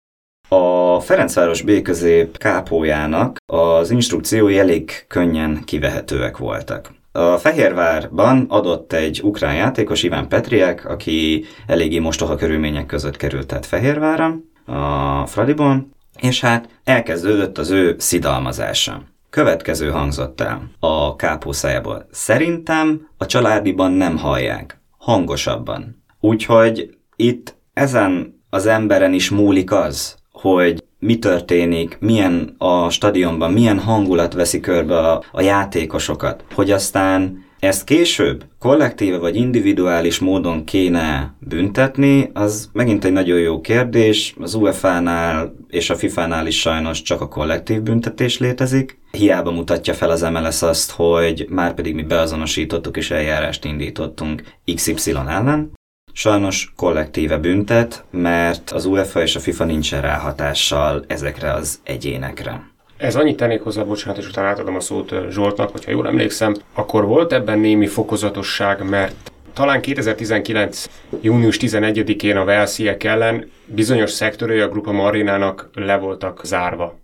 [0.48, 6.94] a Ferencváros B közép kápójának az instrukciói elég könnyen kivehetőek voltak.
[7.12, 13.66] A Fehérvárban adott egy ukrán játékos, Iván Petriek, aki eléggé mostoha körülmények között került tehát
[13.66, 19.04] Fehérvára, a Fradiban, és hát elkezdődött az ő szidalmazása.
[19.30, 22.08] Következő hangzott el a kápószájából.
[22.12, 24.80] Szerintem a családiban nem hallják.
[24.98, 26.04] Hangosabban.
[26.20, 33.80] Úgyhogy itt ezen az emberen is múlik az, hogy mi történik, milyen a stadionban, milyen
[33.80, 41.36] hangulat veszi körbe a, a játékosokat, hogy aztán ezt később kollektíve vagy individuális módon kéne
[41.40, 44.36] büntetni, az megint egy nagyon jó kérdés.
[44.40, 49.00] Az UEFA-nál és a FIFA-nál is sajnos csak a kollektív büntetés létezik.
[49.12, 54.44] Hiába mutatja fel az MLS azt, hogy már pedig mi beazonosítottuk és eljárást indítottunk
[54.76, 55.72] XY ellen.
[56.18, 62.70] Sajnos kollektíve büntet, mert az UEFA és a FIFA nincsen ráhatással ezekre az egyénekre.
[62.98, 67.06] Ez annyit tennék hozzá, bocsánat, és utána átadom a szót Zsoltnak, hogyha jól emlékszem, akkor
[67.06, 70.86] volt ebben némi fokozatosság, mert talán 2019.
[71.22, 77.00] június 11-én a Velsziek ellen bizonyos szektorai a Grupa Marinának le voltak zárva.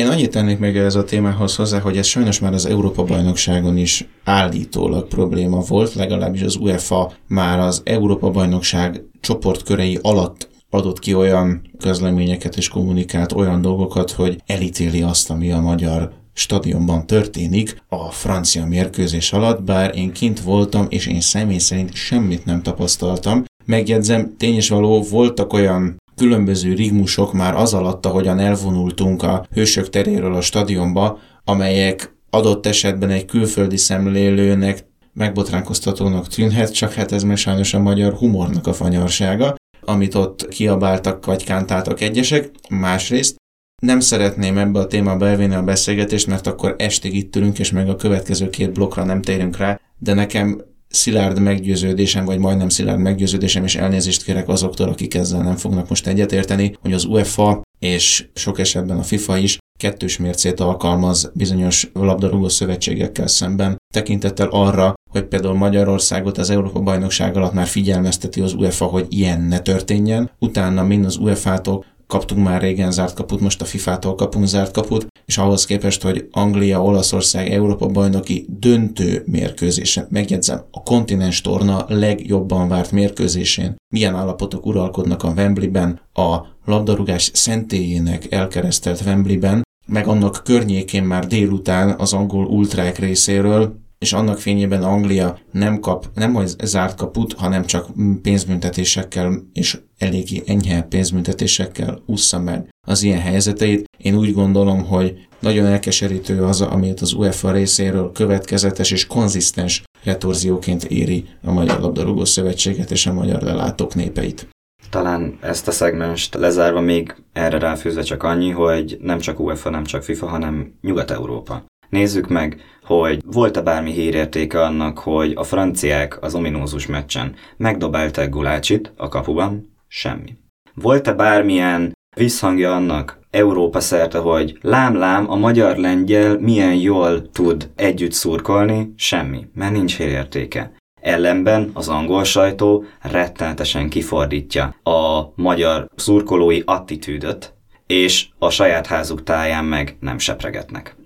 [0.00, 4.08] Én annyit tennék még ez a témához hozzá, hogy ez sajnos már az Európa-bajnokságon is
[4.24, 12.56] állítólag probléma volt, legalábbis az UEFA már az Európa-bajnokság csoportkörei alatt adott ki olyan közleményeket
[12.56, 19.32] és kommunikált olyan dolgokat, hogy elítéli azt, ami a magyar stadionban történik a francia mérkőzés
[19.32, 23.44] alatt, bár én kint voltam, és én személy szerint semmit nem tapasztaltam.
[23.64, 30.34] Megjegyzem, tényes való, voltak olyan különböző rigmusok már az alatt, ahogyan elvonultunk a hősök teréről
[30.34, 37.74] a stadionba, amelyek adott esetben egy külföldi szemlélőnek megbotránkoztatónak tűnhet, csak hát ez meg sajnos
[37.74, 42.50] a magyar humornak a fanyarsága, amit ott kiabáltak vagy kántáltak egyesek.
[42.68, 43.36] Másrészt
[43.82, 47.88] nem szeretném ebbe a témába elvinni a beszélgetést, mert akkor estig itt ülünk, és meg
[47.88, 53.64] a következő két blokkra nem térünk rá, de nekem szilárd meggyőződésem, vagy majdnem szilárd meggyőződésem,
[53.64, 58.58] és elnézést kérek azoktól, akik ezzel nem fognak most egyetérteni, hogy az UEFA és sok
[58.58, 65.54] esetben a FIFA is kettős mércét alkalmaz bizonyos labdarúgó szövetségekkel szemben, tekintettel arra, hogy például
[65.54, 71.04] Magyarországot az Európa bajnokság alatt már figyelmezteti az UEFA, hogy ilyen ne történjen, utána mind
[71.04, 75.64] az UEFA-tól kaptunk már régen zárt kaput, most a FIFA-tól kapunk zárt kaput, és ahhoz
[75.64, 83.76] képest, hogy Anglia, Olaszország, Európa bajnoki döntő mérkőzésen, megjegyzem, a kontinens torna legjobban várt mérkőzésén,
[83.94, 91.94] milyen állapotok uralkodnak a Wembleyben, a labdarúgás szentélyének elkeresztelt Wembleyben, meg annak környékén már délután
[91.98, 97.64] az angol ultrák részéről, és annak fényében Anglia nem kap, nem hogy zárt kaput, hanem
[97.64, 97.86] csak
[98.22, 103.84] pénzbüntetésekkel és eléggé enyhe pénzbüntetésekkel ússza meg az ilyen helyzeteit.
[103.98, 110.84] Én úgy gondolom, hogy nagyon elkeserítő az, amit az UEFA részéről következetes és konzisztens retorzióként
[110.84, 114.48] éri a Magyar Labdarúgó Szövetséget és a magyar lelátók népeit.
[114.90, 119.84] Talán ezt a szegmest lezárva még erre ráfűzve csak annyi, hogy nem csak UEFA, nem
[119.84, 121.64] csak FIFA, hanem Nyugat-Európa.
[121.90, 128.92] Nézzük meg, hogy volt-e bármi hírértéke annak, hogy a franciák az ominózus meccsen megdobálták Gulácsit
[128.96, 129.76] a kapuban?
[129.88, 130.36] Semmi.
[130.74, 138.92] Volt-e bármilyen visszhangja annak Európa szerte, hogy lám-lám a magyar-lengyel milyen jól tud együtt szurkolni?
[138.96, 140.72] Semmi, mert nincs hírértéke.
[141.00, 147.54] Ellenben az angol sajtó rettenetesen kifordítja a magyar szurkolói attitűdöt,
[147.86, 150.96] és a saját házuk táján meg nem sepregetnek.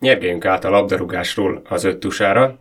[0.00, 2.58] Nyergéljünk át a labdarúgásról az öttusára.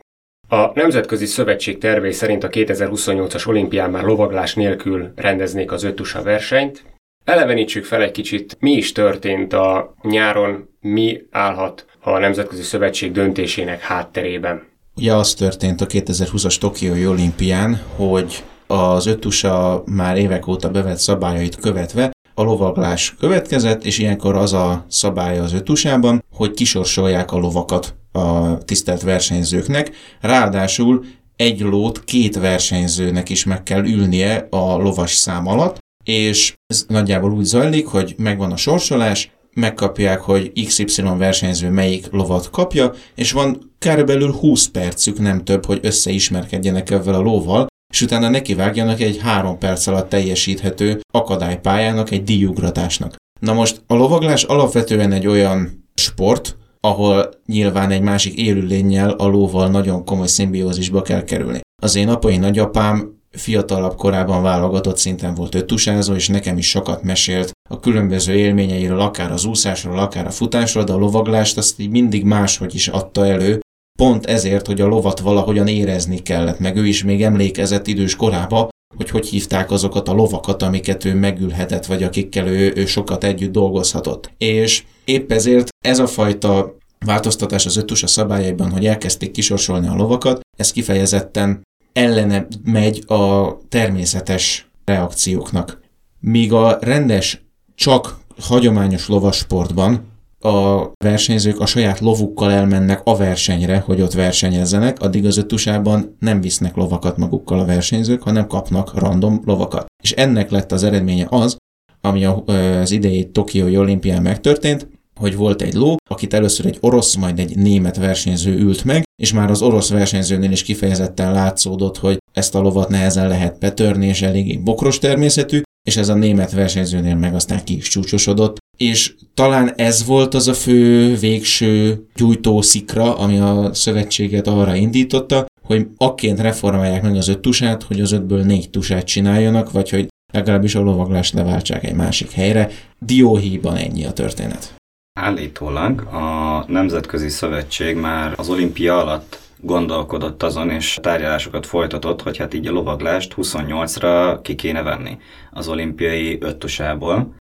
[0.49, 6.83] A Nemzetközi Szövetség tervei szerint a 2028-as olimpián már lovaglás nélkül rendeznék az öttusa versenyt.
[7.25, 13.81] Elevenítsük fel egy kicsit, mi is történt a nyáron, mi állhat a Nemzetközi Szövetség döntésének
[13.81, 14.67] hátterében.
[14.95, 21.55] Ugye az történt a 2020-as Tokiói olimpián, hogy az öttusa már évek óta bevett szabályait
[21.55, 27.95] követve a lovaglás következett, és ilyenkor az a szabálya az ötusában, hogy kisorsolják a lovakat
[28.11, 35.47] a tisztelt versenyzőknek, ráadásul egy lót két versenyzőnek is meg kell ülnie a lovas szám
[35.47, 42.07] alatt, és ez nagyjából úgy zajlik, hogy megvan a sorsolás, megkapják, hogy XY versenyző melyik
[42.11, 48.01] lovat kapja, és van körülbelül 20 percük, nem több, hogy összeismerkedjenek ezzel a lóval, és
[48.01, 53.15] utána nekivágjanak egy három perc alatt teljesíthető akadálypályának, egy díjugratásnak.
[53.39, 59.69] Na most a lovaglás alapvetően egy olyan sport, ahol nyilván egy másik élőlényel, a lóval
[59.69, 61.59] nagyon komoly szimbiózisba kell kerülni.
[61.81, 67.51] Az én apai nagyapám fiatalabb korában válogatott szinten volt öttusázó, és nekem is sokat mesélt
[67.69, 72.23] a különböző élményeiről, akár az úszásról, akár a futásról, de a lovaglást azt így mindig
[72.23, 73.59] máshogy is adta elő,
[73.97, 78.69] pont ezért, hogy a lovat valahogyan érezni kellett, meg ő is még emlékezett idős korába,
[78.95, 83.51] hogy hogy hívták azokat a lovakat, amiket ő megülhetett, vagy akikkel ő, ő sokat együtt
[83.51, 84.31] dolgozhatott.
[84.37, 90.39] És épp ezért ez a fajta változtatás az ötusa szabályaiban, hogy elkezdték kisorsolni a lovakat,
[90.57, 91.61] ez kifejezetten
[91.93, 95.79] ellene megy a természetes reakcióknak.
[96.19, 97.41] Míg a rendes,
[97.75, 100.07] csak hagyományos lovasportban
[100.39, 106.41] a versenyzők a saját lovukkal elmennek a versenyre, hogy ott versenyezzenek, addig az öttusában nem
[106.41, 109.85] visznek lovakat magukkal a versenyzők, hanem kapnak random lovakat.
[110.03, 111.57] És ennek lett az eredménye az,
[112.01, 114.87] ami az idei Tokiói olimpián megtörtént,
[115.19, 119.33] hogy volt egy ló, akit először egy orosz, majd egy német versenyző ült meg, és
[119.33, 124.21] már az orosz versenyzőnél is kifejezetten látszódott, hogy ezt a lovat nehezen lehet betörni, és
[124.21, 129.73] eléggé bokros természetű, és ez a német versenyzőnél meg aztán ki is csúcsosodott, és talán
[129.75, 137.01] ez volt az a fő végső gyújtószikra, ami a szövetséget arra indította, hogy akként reformálják
[137.01, 141.33] meg az öt tusát, hogy az ötből négy tusát csináljanak, vagy hogy legalábbis a lovaglást
[141.33, 142.69] leváltsák egy másik helyre.
[142.99, 144.73] Dióhéjban ennyi a történet.
[145.19, 152.53] Állítólag a Nemzetközi Szövetség már az olimpia alatt gondolkodott azon, és tárgyalásokat folytatott, hogy hát
[152.53, 155.17] így a lovaglást 28-ra ki kéne venni
[155.51, 157.35] az olimpiai öttusából,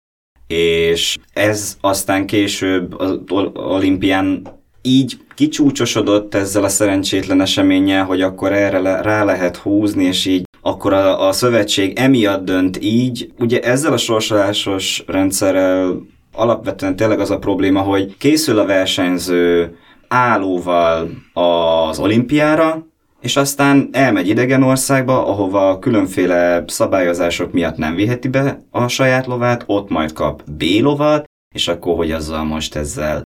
[0.52, 3.18] és ez aztán később az
[3.54, 4.42] olimpián
[4.82, 10.44] így kicsúcsosodott ezzel a szerencsétlen eseménnyel, hogy akkor erre le, rá lehet húzni, és így
[10.60, 13.32] akkor a, a szövetség emiatt dönt így.
[13.38, 16.00] Ugye ezzel a sorsolásos rendszerrel
[16.32, 19.76] alapvetően tényleg az a probléma, hogy készül a versenyző
[20.08, 22.86] állóval az olimpiára,
[23.22, 29.64] és aztán elmegy idegen országba, ahova különféle szabályozások miatt nem viheti be a saját lovát,
[29.66, 33.22] ott majd kap B lovat, és akkor, hogy azzal most ezzel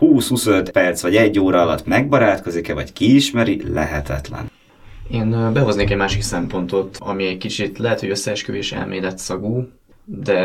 [0.00, 4.50] 20-25 perc vagy egy óra alatt megbarátkozik-e, vagy kiismeri, lehetetlen.
[5.10, 9.68] Én behoznék egy másik szempontot, ami egy kicsit lehet, hogy összeesküvés elmélet szagú,
[10.04, 10.38] de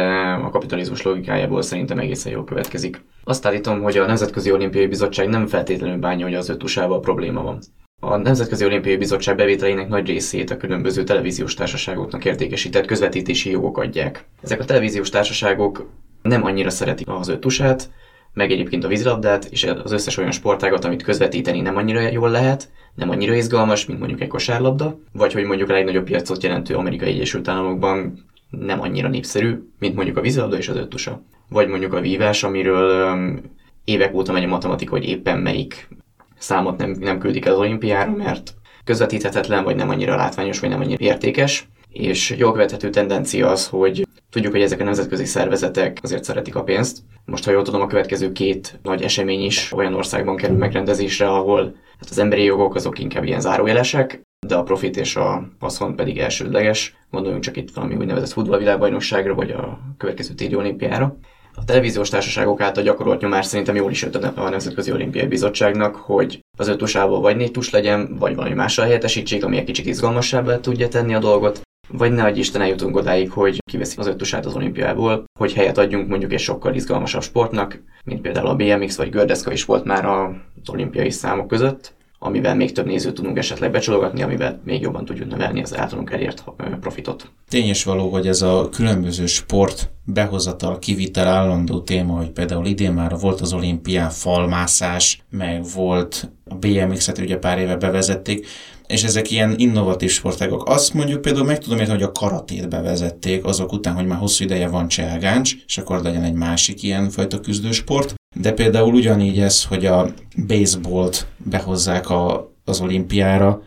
[0.44, 3.02] a kapitalizmus logikájából szerintem egészen jól következik.
[3.24, 6.64] Azt állítom, hogy a Nemzetközi Olimpiai Bizottság nem feltétlenül bánja, hogy az öt
[7.02, 7.60] probléma van.
[8.02, 14.26] A Nemzetközi Olimpiai Bizottság bevételeinek nagy részét a különböző televíziós társaságoknak értékesített közvetítési jogok adják.
[14.42, 15.90] Ezek a televíziós társaságok
[16.22, 17.90] nem annyira szeretik az ötusát,
[18.34, 22.70] meg egyébként a vízilabdát, és az összes olyan sportágat, amit közvetíteni nem annyira jól lehet,
[22.96, 27.10] nem annyira izgalmas, mint mondjuk egy kosárlabda, vagy hogy mondjuk a legnagyobb piacot jelentő Amerikai
[27.10, 31.22] Egyesült Államokban nem annyira népszerű, mint mondjuk a vízilabda és az öttusa.
[31.50, 33.42] Vagy mondjuk a vívás, amiről um,
[33.84, 35.88] évek óta megy a matematika, hogy éppen melyik
[36.38, 41.04] számot nem, nem küldik az olimpiára, mert közvetíthetetlen, vagy nem annyira látványos, vagy nem annyira
[41.04, 41.68] értékes.
[41.90, 46.64] És jól követhető tendencia az, hogy tudjuk, hogy ezek a nemzetközi szervezetek azért szeretik a
[46.64, 46.98] pénzt.
[47.26, 51.76] Most, ha jól tudom, a következő két nagy esemény is olyan országban kerül megrendezésre, ahol
[52.00, 56.18] hát az emberi jogok azok inkább ilyen zárójelesek, de a profit és a haszon pedig
[56.18, 56.96] elsődleges.
[57.12, 61.18] Gondoljunk csak itt valami úgynevezett futballvilágbajnokságra, vagy a következő téli olimpiára.
[61.60, 66.40] A televíziós társaságok által gyakorolt nyomás szerintem jól is jött a Nemzetközi Olimpiai Bizottságnak, hogy
[66.58, 70.60] az öt tusából vagy négy tus legyen, vagy valami mással helyettesítsék, ami egy kicsit izgalmasabbá
[70.60, 74.56] tudja tenni a dolgot, vagy ne adj Isten eljutunk odáig, hogy kiveszik az öttusát az
[74.56, 79.52] olimpiából, hogy helyet adjunk mondjuk egy sokkal izgalmasabb sportnak, mint például a BMX vagy gördeszka
[79.52, 81.97] is volt már az olimpiai számok között,
[82.28, 86.44] amivel még több nézőt tudunk esetleg becsologatni, amivel még jobban tudjuk növelni az általunk elért
[86.80, 87.32] profitot.
[87.50, 93.20] Tényes való, hogy ez a különböző sport behozatal, kivitel állandó téma, hogy például idén már
[93.20, 98.48] volt az olimpián falmászás, meg volt a BMX-et ugye pár éve bevezették,
[98.88, 100.70] és ezek ilyen innovatív sportágok.
[100.70, 104.44] Azt mondjuk például meg tudom érteni, hogy a karatét bevezették azok után, hogy már hosszú
[104.44, 108.16] ideje van cselgáncs, és akkor legyen egy másik ilyen fajta küzdősport.
[108.42, 110.14] De például ugyanígy ez, hogy a
[110.48, 113.62] baseballt behozzák a, az olimpiára,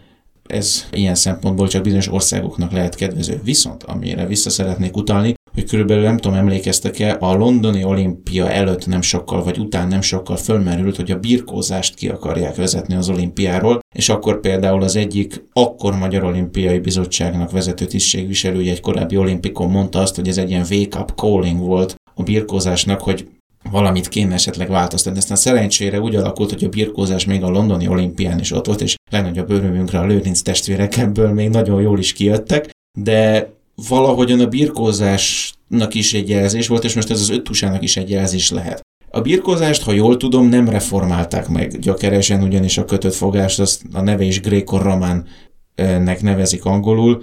[0.46, 3.40] ez ilyen szempontból csak bizonyos országoknak lehet kedvező.
[3.44, 9.00] Viszont, amire vissza szeretnék utalni, hogy körülbelül nem tudom, emlékeztek-e, a londoni olimpia előtt nem
[9.02, 14.08] sokkal, vagy után nem sokkal fölmerült, hogy a birkózást ki akarják vezetni az olimpiáról, és
[14.08, 20.16] akkor például az egyik akkor Magyar Olimpiai Bizottságnak vezető tisztségviselője egy korábbi olimpikon mondta azt,
[20.16, 23.28] hogy ez egy ilyen wake-up calling volt a birkózásnak, hogy
[23.70, 25.18] valamit kéne esetleg változtatni.
[25.18, 28.94] Aztán szerencsére úgy alakult, hogy a birkózás még a londoni olimpián is ott volt, és
[29.10, 33.52] legnagyobb örömünkre a lőrinc testvérek ebből még nagyon jól is kijöttek, de
[33.88, 38.50] valahogyan a birkózásnak is egy jelzés volt, és most ez az öttusának is egy jelzés
[38.50, 38.80] lehet.
[39.10, 44.00] A birkózást, ha jól tudom, nem reformálták meg gyökeresen, ugyanis a kötött fogást azt a
[44.00, 47.22] neve is grékor-románnek nevezik angolul,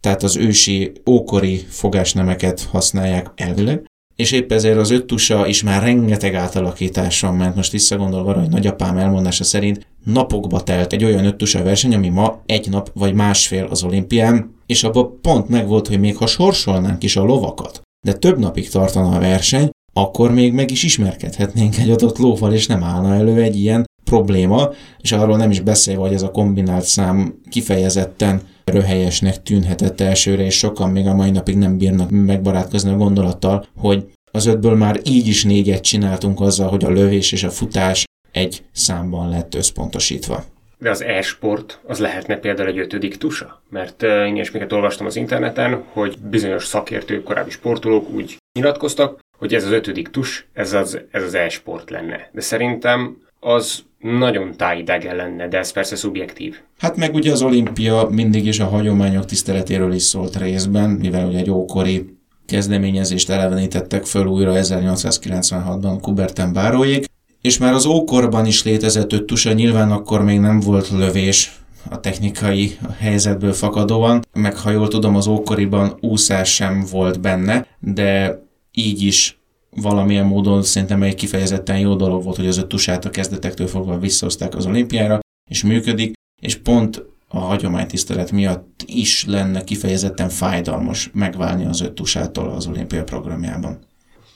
[0.00, 3.84] tehát az ősi ókori fogásnemeket használják elvileg,
[4.22, 7.54] és épp ezért az öttusa is már rengeteg átalakításon ment.
[7.54, 12.42] Most visszagondolva arra, hogy nagyapám elmondása szerint napokba telt egy olyan öttusa verseny, ami ma
[12.46, 17.02] egy nap vagy másfél az olimpián, és abban pont meg volt, hogy még ha sorsolnánk
[17.02, 21.90] is a lovakat, de több napig tartana a verseny, akkor még meg is ismerkedhetnénk egy
[21.90, 26.12] adott lóval, és nem állna elő egy ilyen probléma, és arról nem is beszélve, hogy
[26.12, 31.78] ez a kombinált szám kifejezetten röhelyesnek tűnhetett elsőre, és sokan még a mai napig nem
[31.78, 36.90] bírnak megbarátkozni a gondolattal, hogy az ötből már így is négyet csináltunk azzal, hogy a
[36.90, 40.44] lövés és a futás egy számban lett összpontosítva.
[40.78, 43.62] De az e-sport az lehetne például egy ötödik tusa?
[43.70, 49.54] Mert én is minket olvastam az interneten, hogy bizonyos szakértők, korábbi sportolók úgy nyilatkoztak, hogy
[49.54, 52.30] ez az ötödik tus, ez az, ez az e-sport lenne.
[52.32, 56.56] De szerintem az nagyon tájidegen lenne, de ez persze szubjektív.
[56.78, 61.38] Hát meg ugye az olimpia mindig is a hagyományok tiszteletéről is szólt részben, mivel ugye
[61.38, 67.04] egy ókori kezdeményezést elevenítettek föl újra 1896-ban Kuberten báróék,
[67.40, 71.56] és már az ókorban is létezett öttusa, nyilván akkor még nem volt lövés
[71.90, 78.42] a technikai helyzetből fakadóan, meg ha jól tudom, az ókoriban úszás sem volt benne, de
[78.72, 79.37] így is
[79.80, 84.54] valamilyen módon szerintem egy kifejezetten jó dolog volt, hogy az öttusát a kezdetektől fogva visszahozták
[84.54, 85.20] az olimpiára,
[85.50, 86.12] és működik,
[86.42, 93.78] és pont a hagyománytisztelet miatt is lenne kifejezetten fájdalmas megválni az öttusától az olimpia programjában.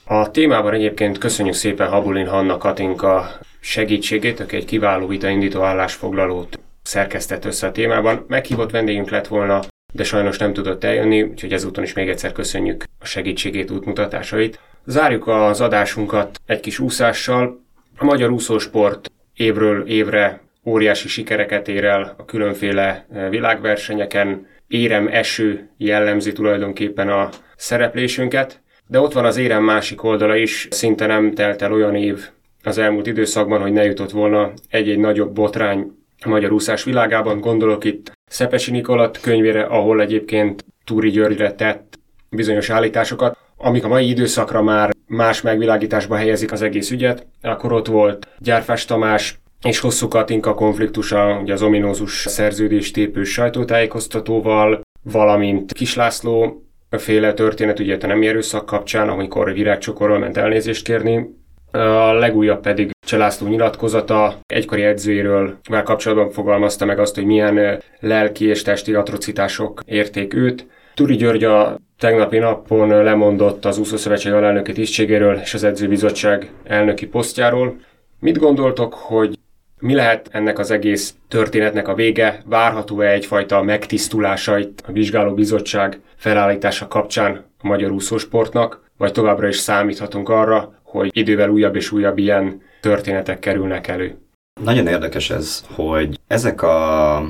[0.05, 7.45] A témában egyébként köszönjük szépen Habulin Hanna Katinka segítségét, aki egy kiváló vitaindító állásfoglalót szerkesztett
[7.45, 8.25] össze a témában.
[8.27, 9.59] Meghívott vendégünk lett volna,
[9.93, 14.59] de sajnos nem tudott eljönni, úgyhogy ezúton is még egyszer köszönjük a segítségét, útmutatásait.
[14.85, 17.61] Zárjuk az adásunkat egy kis úszással.
[17.97, 24.47] A magyar úszósport évről évre óriási sikereket ér el a különféle e, világversenyeken.
[24.67, 31.05] Érem eső jellemzi tulajdonképpen a szereplésünket, de ott van az érem másik oldala is, szinte
[31.05, 32.29] nem telt el olyan év
[32.63, 35.91] az elmúlt időszakban, hogy ne jutott volna egy-egy nagyobb botrány
[36.25, 37.39] a magyar úszás világában.
[37.39, 44.09] Gondolok itt Szepesi Nikolat könyvére, ahol egyébként Túri Györgyre tett bizonyos állításokat, amik a mai
[44.09, 47.27] időszakra már más megvilágításba helyezik az egész ügyet.
[47.41, 54.81] Akkor ott volt Gyárfás Tamás és hosszú Katinka konfliktusa, ugye az ominózus szerződés tépő sajtótájékoztatóval,
[55.03, 61.29] valamint Kislászló féle történet, ugye a nem erőszak kapcsán, amikor virágcsokorral ment elnézést kérni,
[61.71, 68.61] a legújabb pedig Cselászló nyilatkozata egykori edzőjéről kapcsolatban fogalmazta meg azt, hogy milyen lelki és
[68.61, 70.67] testi atrocitások érték őt.
[70.95, 77.75] Turi György a tegnapi napon lemondott az úszószövetség alelnöki tisztségéről és az edzőbizottság elnöki posztjáról.
[78.19, 79.37] Mit gondoltok, hogy
[79.79, 82.41] mi lehet ennek az egész történetnek a vége?
[82.45, 90.29] Várható-e egyfajta megtisztulása itt a vizsgálóbizottság felállítása kapcsán a magyar úszósportnak, vagy továbbra is számíthatunk
[90.29, 94.17] arra, hogy idővel újabb és újabb ilyen történetek kerülnek elő?
[94.63, 97.23] Nagyon érdekes ez, hogy ezek a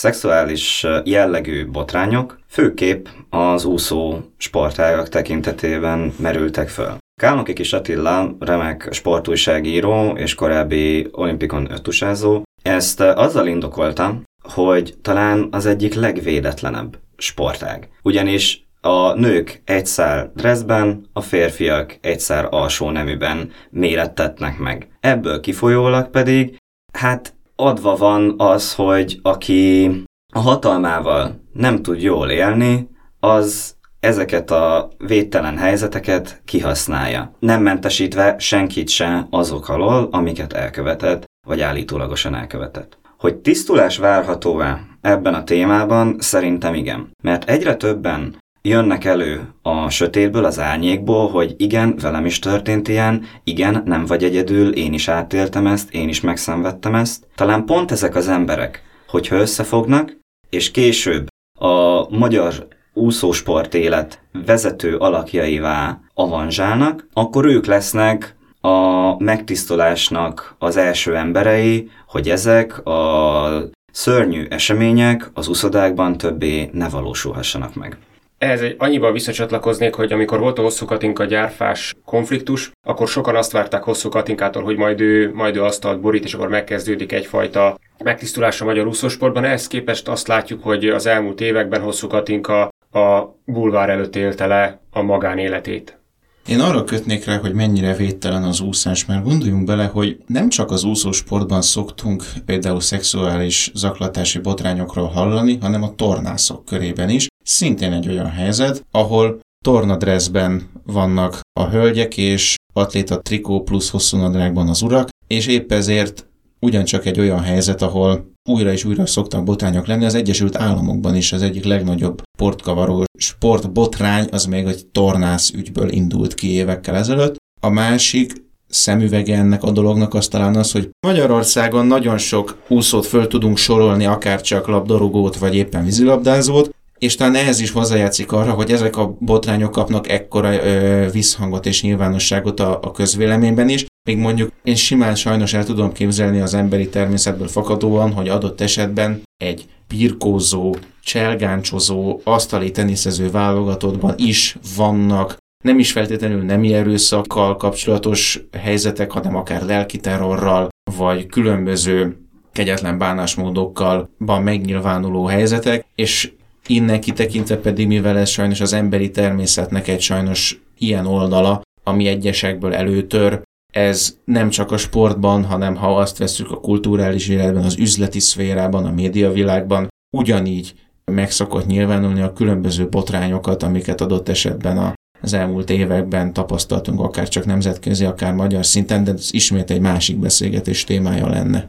[0.00, 6.96] szexuális jellegű botrányok főképp az úszó sportágak tekintetében merültek föl.
[7.20, 15.66] Kálnoki Kis Attila, remek sportújságíró és korábbi olimpikon öttusázó, ezt azzal indokolta, hogy talán az
[15.66, 17.88] egyik legvédetlenebb sportág.
[18.02, 24.88] Ugyanis a nők egy szál dressben, a férfiak egy szár alsó neműben mérettetnek meg.
[25.00, 26.56] Ebből kifolyólag pedig,
[26.92, 29.90] hát adva van az, hogy aki
[30.32, 32.88] a hatalmával nem tud jól élni,
[33.20, 41.60] az ezeket a védtelen helyzeteket kihasználja, nem mentesítve senkit se azok alól, amiket elkövetett, vagy
[41.60, 42.98] állítólagosan elkövetett.
[43.18, 47.10] Hogy tisztulás várható-e ebben a témában, szerintem igen.
[47.22, 53.24] Mert egyre többen jönnek elő a sötétből, az árnyékból, hogy igen, velem is történt ilyen,
[53.44, 57.26] igen, nem vagy egyedül, én is átéltem ezt, én is megszenvedtem ezt.
[57.34, 60.16] Talán pont ezek az emberek, hogyha összefognak,
[60.50, 61.26] és később
[61.58, 71.90] a magyar úszósport élet vezető alakjaivá avanzsálnak, akkor ők lesznek a megtisztulásnak az első emberei,
[72.06, 73.48] hogy ezek a
[73.92, 77.98] szörnyű események az uszodákban többé ne valósulhassanak meg.
[78.40, 83.52] Ehhez egy annyiban visszacsatlakoznék, hogy amikor volt a Hosszú Katinka gyárfás konfliktus, akkor sokan azt
[83.52, 88.60] várták Hosszú Katinkától, hogy majd ő, majd ő asztalt borít, és akkor megkezdődik egyfajta megtisztulás
[88.60, 89.44] a magyar úszósportban.
[89.44, 92.62] Ehhez képest azt látjuk, hogy az elmúlt években Hosszú Katinka
[92.92, 95.98] a bulvár előtt élte le a magánéletét.
[96.46, 100.70] Én arra kötnék rá, hogy mennyire védtelen az úszás, mert gondoljunk bele, hogy nem csak
[100.70, 107.28] az úszósportban szoktunk például szexuális zaklatási botrányokról hallani, hanem a tornászok körében is.
[107.44, 114.82] Szintén egy olyan helyzet, ahol tornadressben vannak a hölgyek, és atléta trikó plusz hosszúnadrágban az
[114.82, 116.28] urak, és épp ezért
[116.60, 120.04] ugyancsak egy olyan helyzet, ahol újra és újra szoktak botrányok lenni.
[120.04, 126.34] Az Egyesült Államokban is az egyik legnagyobb sportkavaró sportbotrány az még egy tornász ügyből indult
[126.34, 127.36] ki évekkel ezelőtt.
[127.60, 128.32] A másik
[128.68, 134.06] szemüvege ennek a dolognak az talán az, hogy Magyarországon nagyon sok úszót föl tudunk sorolni,
[134.06, 136.70] akár csak labdarúgót, vagy éppen vízilabdázót,
[137.00, 141.82] és talán ehhez is hozzájátszik arra, hogy ezek a botrányok kapnak ekkora ö, visszhangot és
[141.82, 146.88] nyilvánosságot a, a közvéleményben is, még mondjuk én simán sajnos el tudom képzelni az emberi
[146.88, 155.92] természetből fakadóan, hogy adott esetben egy birkózó, cselgáncsozó, asztali teniszező válogatottban is vannak nem is
[155.92, 162.16] feltétlenül nemi erőszakkal kapcsolatos helyzetek, hanem akár lelki terrorral, vagy különböző
[162.52, 166.32] kegyetlen bánásmódokkal megnyilvánuló helyzetek, és
[166.70, 172.74] innen kitekintve pedig, mivel ez sajnos az emberi természetnek egy sajnos ilyen oldala, ami egyesekből
[172.74, 173.42] előtör,
[173.72, 178.84] ez nem csak a sportban, hanem ha azt veszük a kulturális életben, az üzleti szférában,
[178.84, 185.70] a médiavilágban, ugyanígy meg szokott nyilvánulni a különböző botrányokat, amiket adott esetben a, az elmúlt
[185.70, 191.28] években tapasztaltunk, akár csak nemzetközi, akár magyar szinten, de ez ismét egy másik beszélgetés témája
[191.28, 191.68] lenne.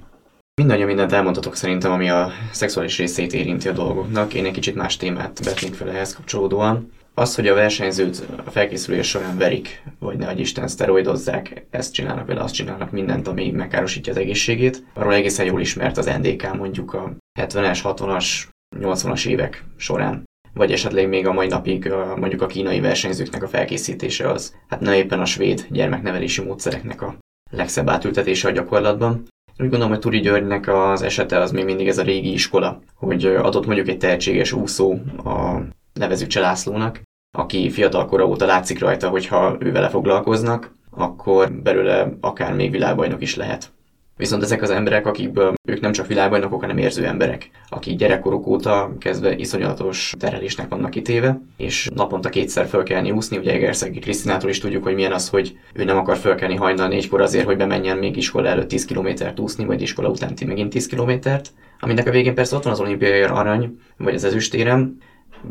[0.55, 4.33] Mindannyian mindent elmondhatok szerintem, ami a szexuális részét érinti a dolgoknak.
[4.33, 6.91] Én egy kicsit más témát vetnék fel ehhez kapcsolódóan.
[7.13, 12.41] Az, hogy a versenyzőt a felkészülés során verik, vagy ne Isten szteroidozzák, ezt csinálnak vele,
[12.41, 14.83] azt csinálnak mindent, ami megkárosítja az egészségét.
[14.93, 18.43] Arról egészen jól ismert az NDK mondjuk a 70-es, 60-as,
[18.79, 20.23] 80-as évek során
[20.53, 24.93] vagy esetleg még a mai napig mondjuk a kínai versenyzőknek a felkészítése az, hát nem
[24.93, 27.15] éppen a svéd gyermeknevelési módszereknek a
[27.51, 29.27] legszebb átültetése a gyakorlatban.
[29.62, 33.26] Úgy gondolom, hogy Turi Györgynek az esete az még mindig ez a régi iskola, hogy
[33.26, 34.91] adott mondjuk egy tehetséges úszó
[35.24, 35.62] a
[35.93, 37.01] nevezük Cselászlónak,
[37.38, 43.22] aki fiatalkora óta látszik rajta, hogy ha ő vele foglalkoznak, akkor belőle akár még világbajnok
[43.22, 43.72] is lehet.
[44.22, 48.93] Viszont ezek az emberek, akikből ők nem csak világbajnokok, hanem érző emberek, akik gyerekkoruk óta
[48.99, 54.84] kezdve iszonyatos terelésnek vannak kitéve, és naponta kétszer fölkelni úszni, ugye Egerszegi Krisztinától is tudjuk,
[54.84, 58.47] hogy milyen az, hogy ő nem akar fölkelni hajnal négykor azért, hogy bemenjen még iskola
[58.47, 62.63] előtt 10 kilométert úszni, vagy iskola után megint 10 kilométert, aminek a végén persze ott
[62.63, 64.97] van az olimpiai arany, vagy az ezüstérem,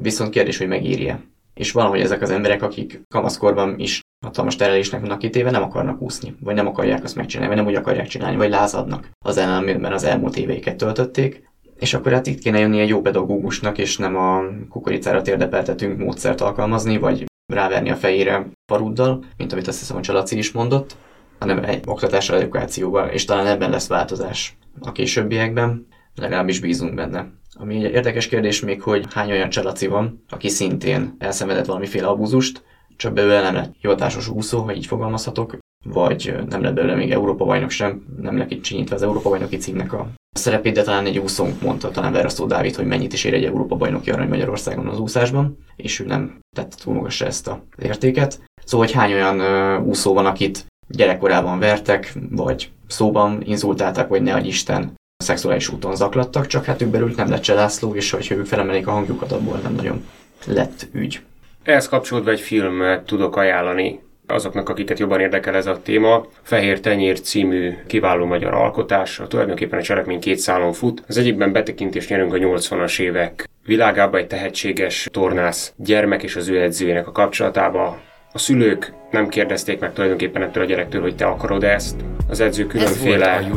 [0.02, 1.20] viszont kérdés, hogy megírja.
[1.60, 6.34] És valahogy ezek az emberek, akik kamaszkorban is hatalmas terelésnek vannak kitéve, nem akarnak úszni,
[6.40, 10.04] vagy nem akarják azt megcsinálni, vagy nem úgy akarják csinálni, vagy lázadnak az ellenben az
[10.04, 11.48] elmúlt éveiket töltötték.
[11.78, 16.40] És akkor hát itt kéne jönni egy jó pedagógusnak, és nem a kukoricára térdepeltetünk módszert
[16.40, 20.96] alkalmazni, vagy ráverni a fejére paruddal, mint amit azt hiszem a Csalaci is mondott,
[21.38, 27.38] hanem egy oktatásra, edukációval, és talán ebben lesz változás a későbbiekben, legalábbis bízunk benne.
[27.60, 32.62] Ami egy érdekes kérdés még, hogy hány olyan csalaci van, aki szintén elszenvedett valamiféle abúzust,
[32.96, 37.44] csak belőle nem lett hivatásos úszó, ha így fogalmazhatok, vagy nem lett belőle még Európa
[37.44, 41.60] bajnok sem, nem lett kicsinyítve az Európa bajnoki címnek a szerepét, de talán egy úszónk
[41.60, 45.58] mondta, talán Verasztó Dávid, hogy mennyit is ér egy Európa bajnoki arany Magyarországon az úszásban,
[45.76, 48.40] és ő nem tett túl magassa ezt a értéket.
[48.64, 54.40] Szóval, hogy hány olyan uh, úszó van, akit gyerekkorában vertek, vagy szóban inzultáltak, vagy ne
[54.40, 58.86] Isten szexuális úton zaklattak, csak hát ők belül nem lett Cselászló, és hogyha ők felemelik
[58.86, 60.04] a hangjukat, abból nem nagyon
[60.46, 61.20] lett ügy.
[61.62, 66.26] Ehhez kapcsolódva egy filmet tudok ajánlani azoknak, akiket jobban érdekel ez a téma.
[66.42, 71.02] Fehér Tenyér című kiváló magyar alkotás, tulajdonképpen a cselekmény két szálon fut.
[71.06, 76.60] Az egyikben betekintést nyerünk a 80-as évek világába egy tehetséges tornász gyermek és az ő
[76.60, 77.98] edzőjének a kapcsolatába,
[78.32, 81.96] a szülők nem kérdezték meg tulajdonképpen ettől a gyerektől, hogy te akarod ezt.
[82.28, 83.48] Az edző különféle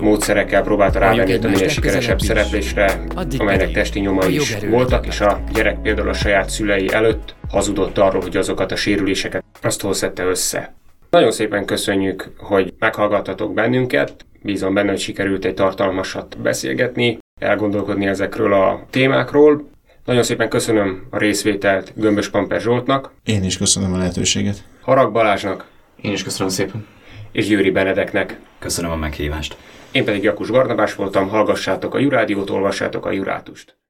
[0.00, 3.00] módszerekkel próbálta rávenni a minél sikeresebb szereplésre,
[3.38, 8.22] amelynek testi nyoma is voltak, és a gyerek például a saját szülei előtt hazudott arról,
[8.22, 10.74] hogy azokat a sérüléseket azt hol szedte össze.
[11.10, 14.12] Nagyon szépen köszönjük, hogy meghallgattatok bennünket.
[14.42, 19.70] Bízom benne, hogy sikerült egy tartalmasat beszélgetni, elgondolkodni ezekről a témákról.
[20.04, 23.10] Nagyon szépen köszönöm a részvételt Gömbös Pamper Zsoltnak.
[23.24, 24.64] Én is köszönöm a lehetőséget.
[24.80, 25.66] Harag Balázsnak.
[26.00, 26.86] Én is köszönöm szépen.
[27.32, 28.38] És Győri Benedeknek.
[28.58, 29.56] Köszönöm a meghívást.
[29.92, 33.76] Én pedig Jakus Barnabás voltam, hallgassátok a Jurádiót, olvassátok a Jurátust.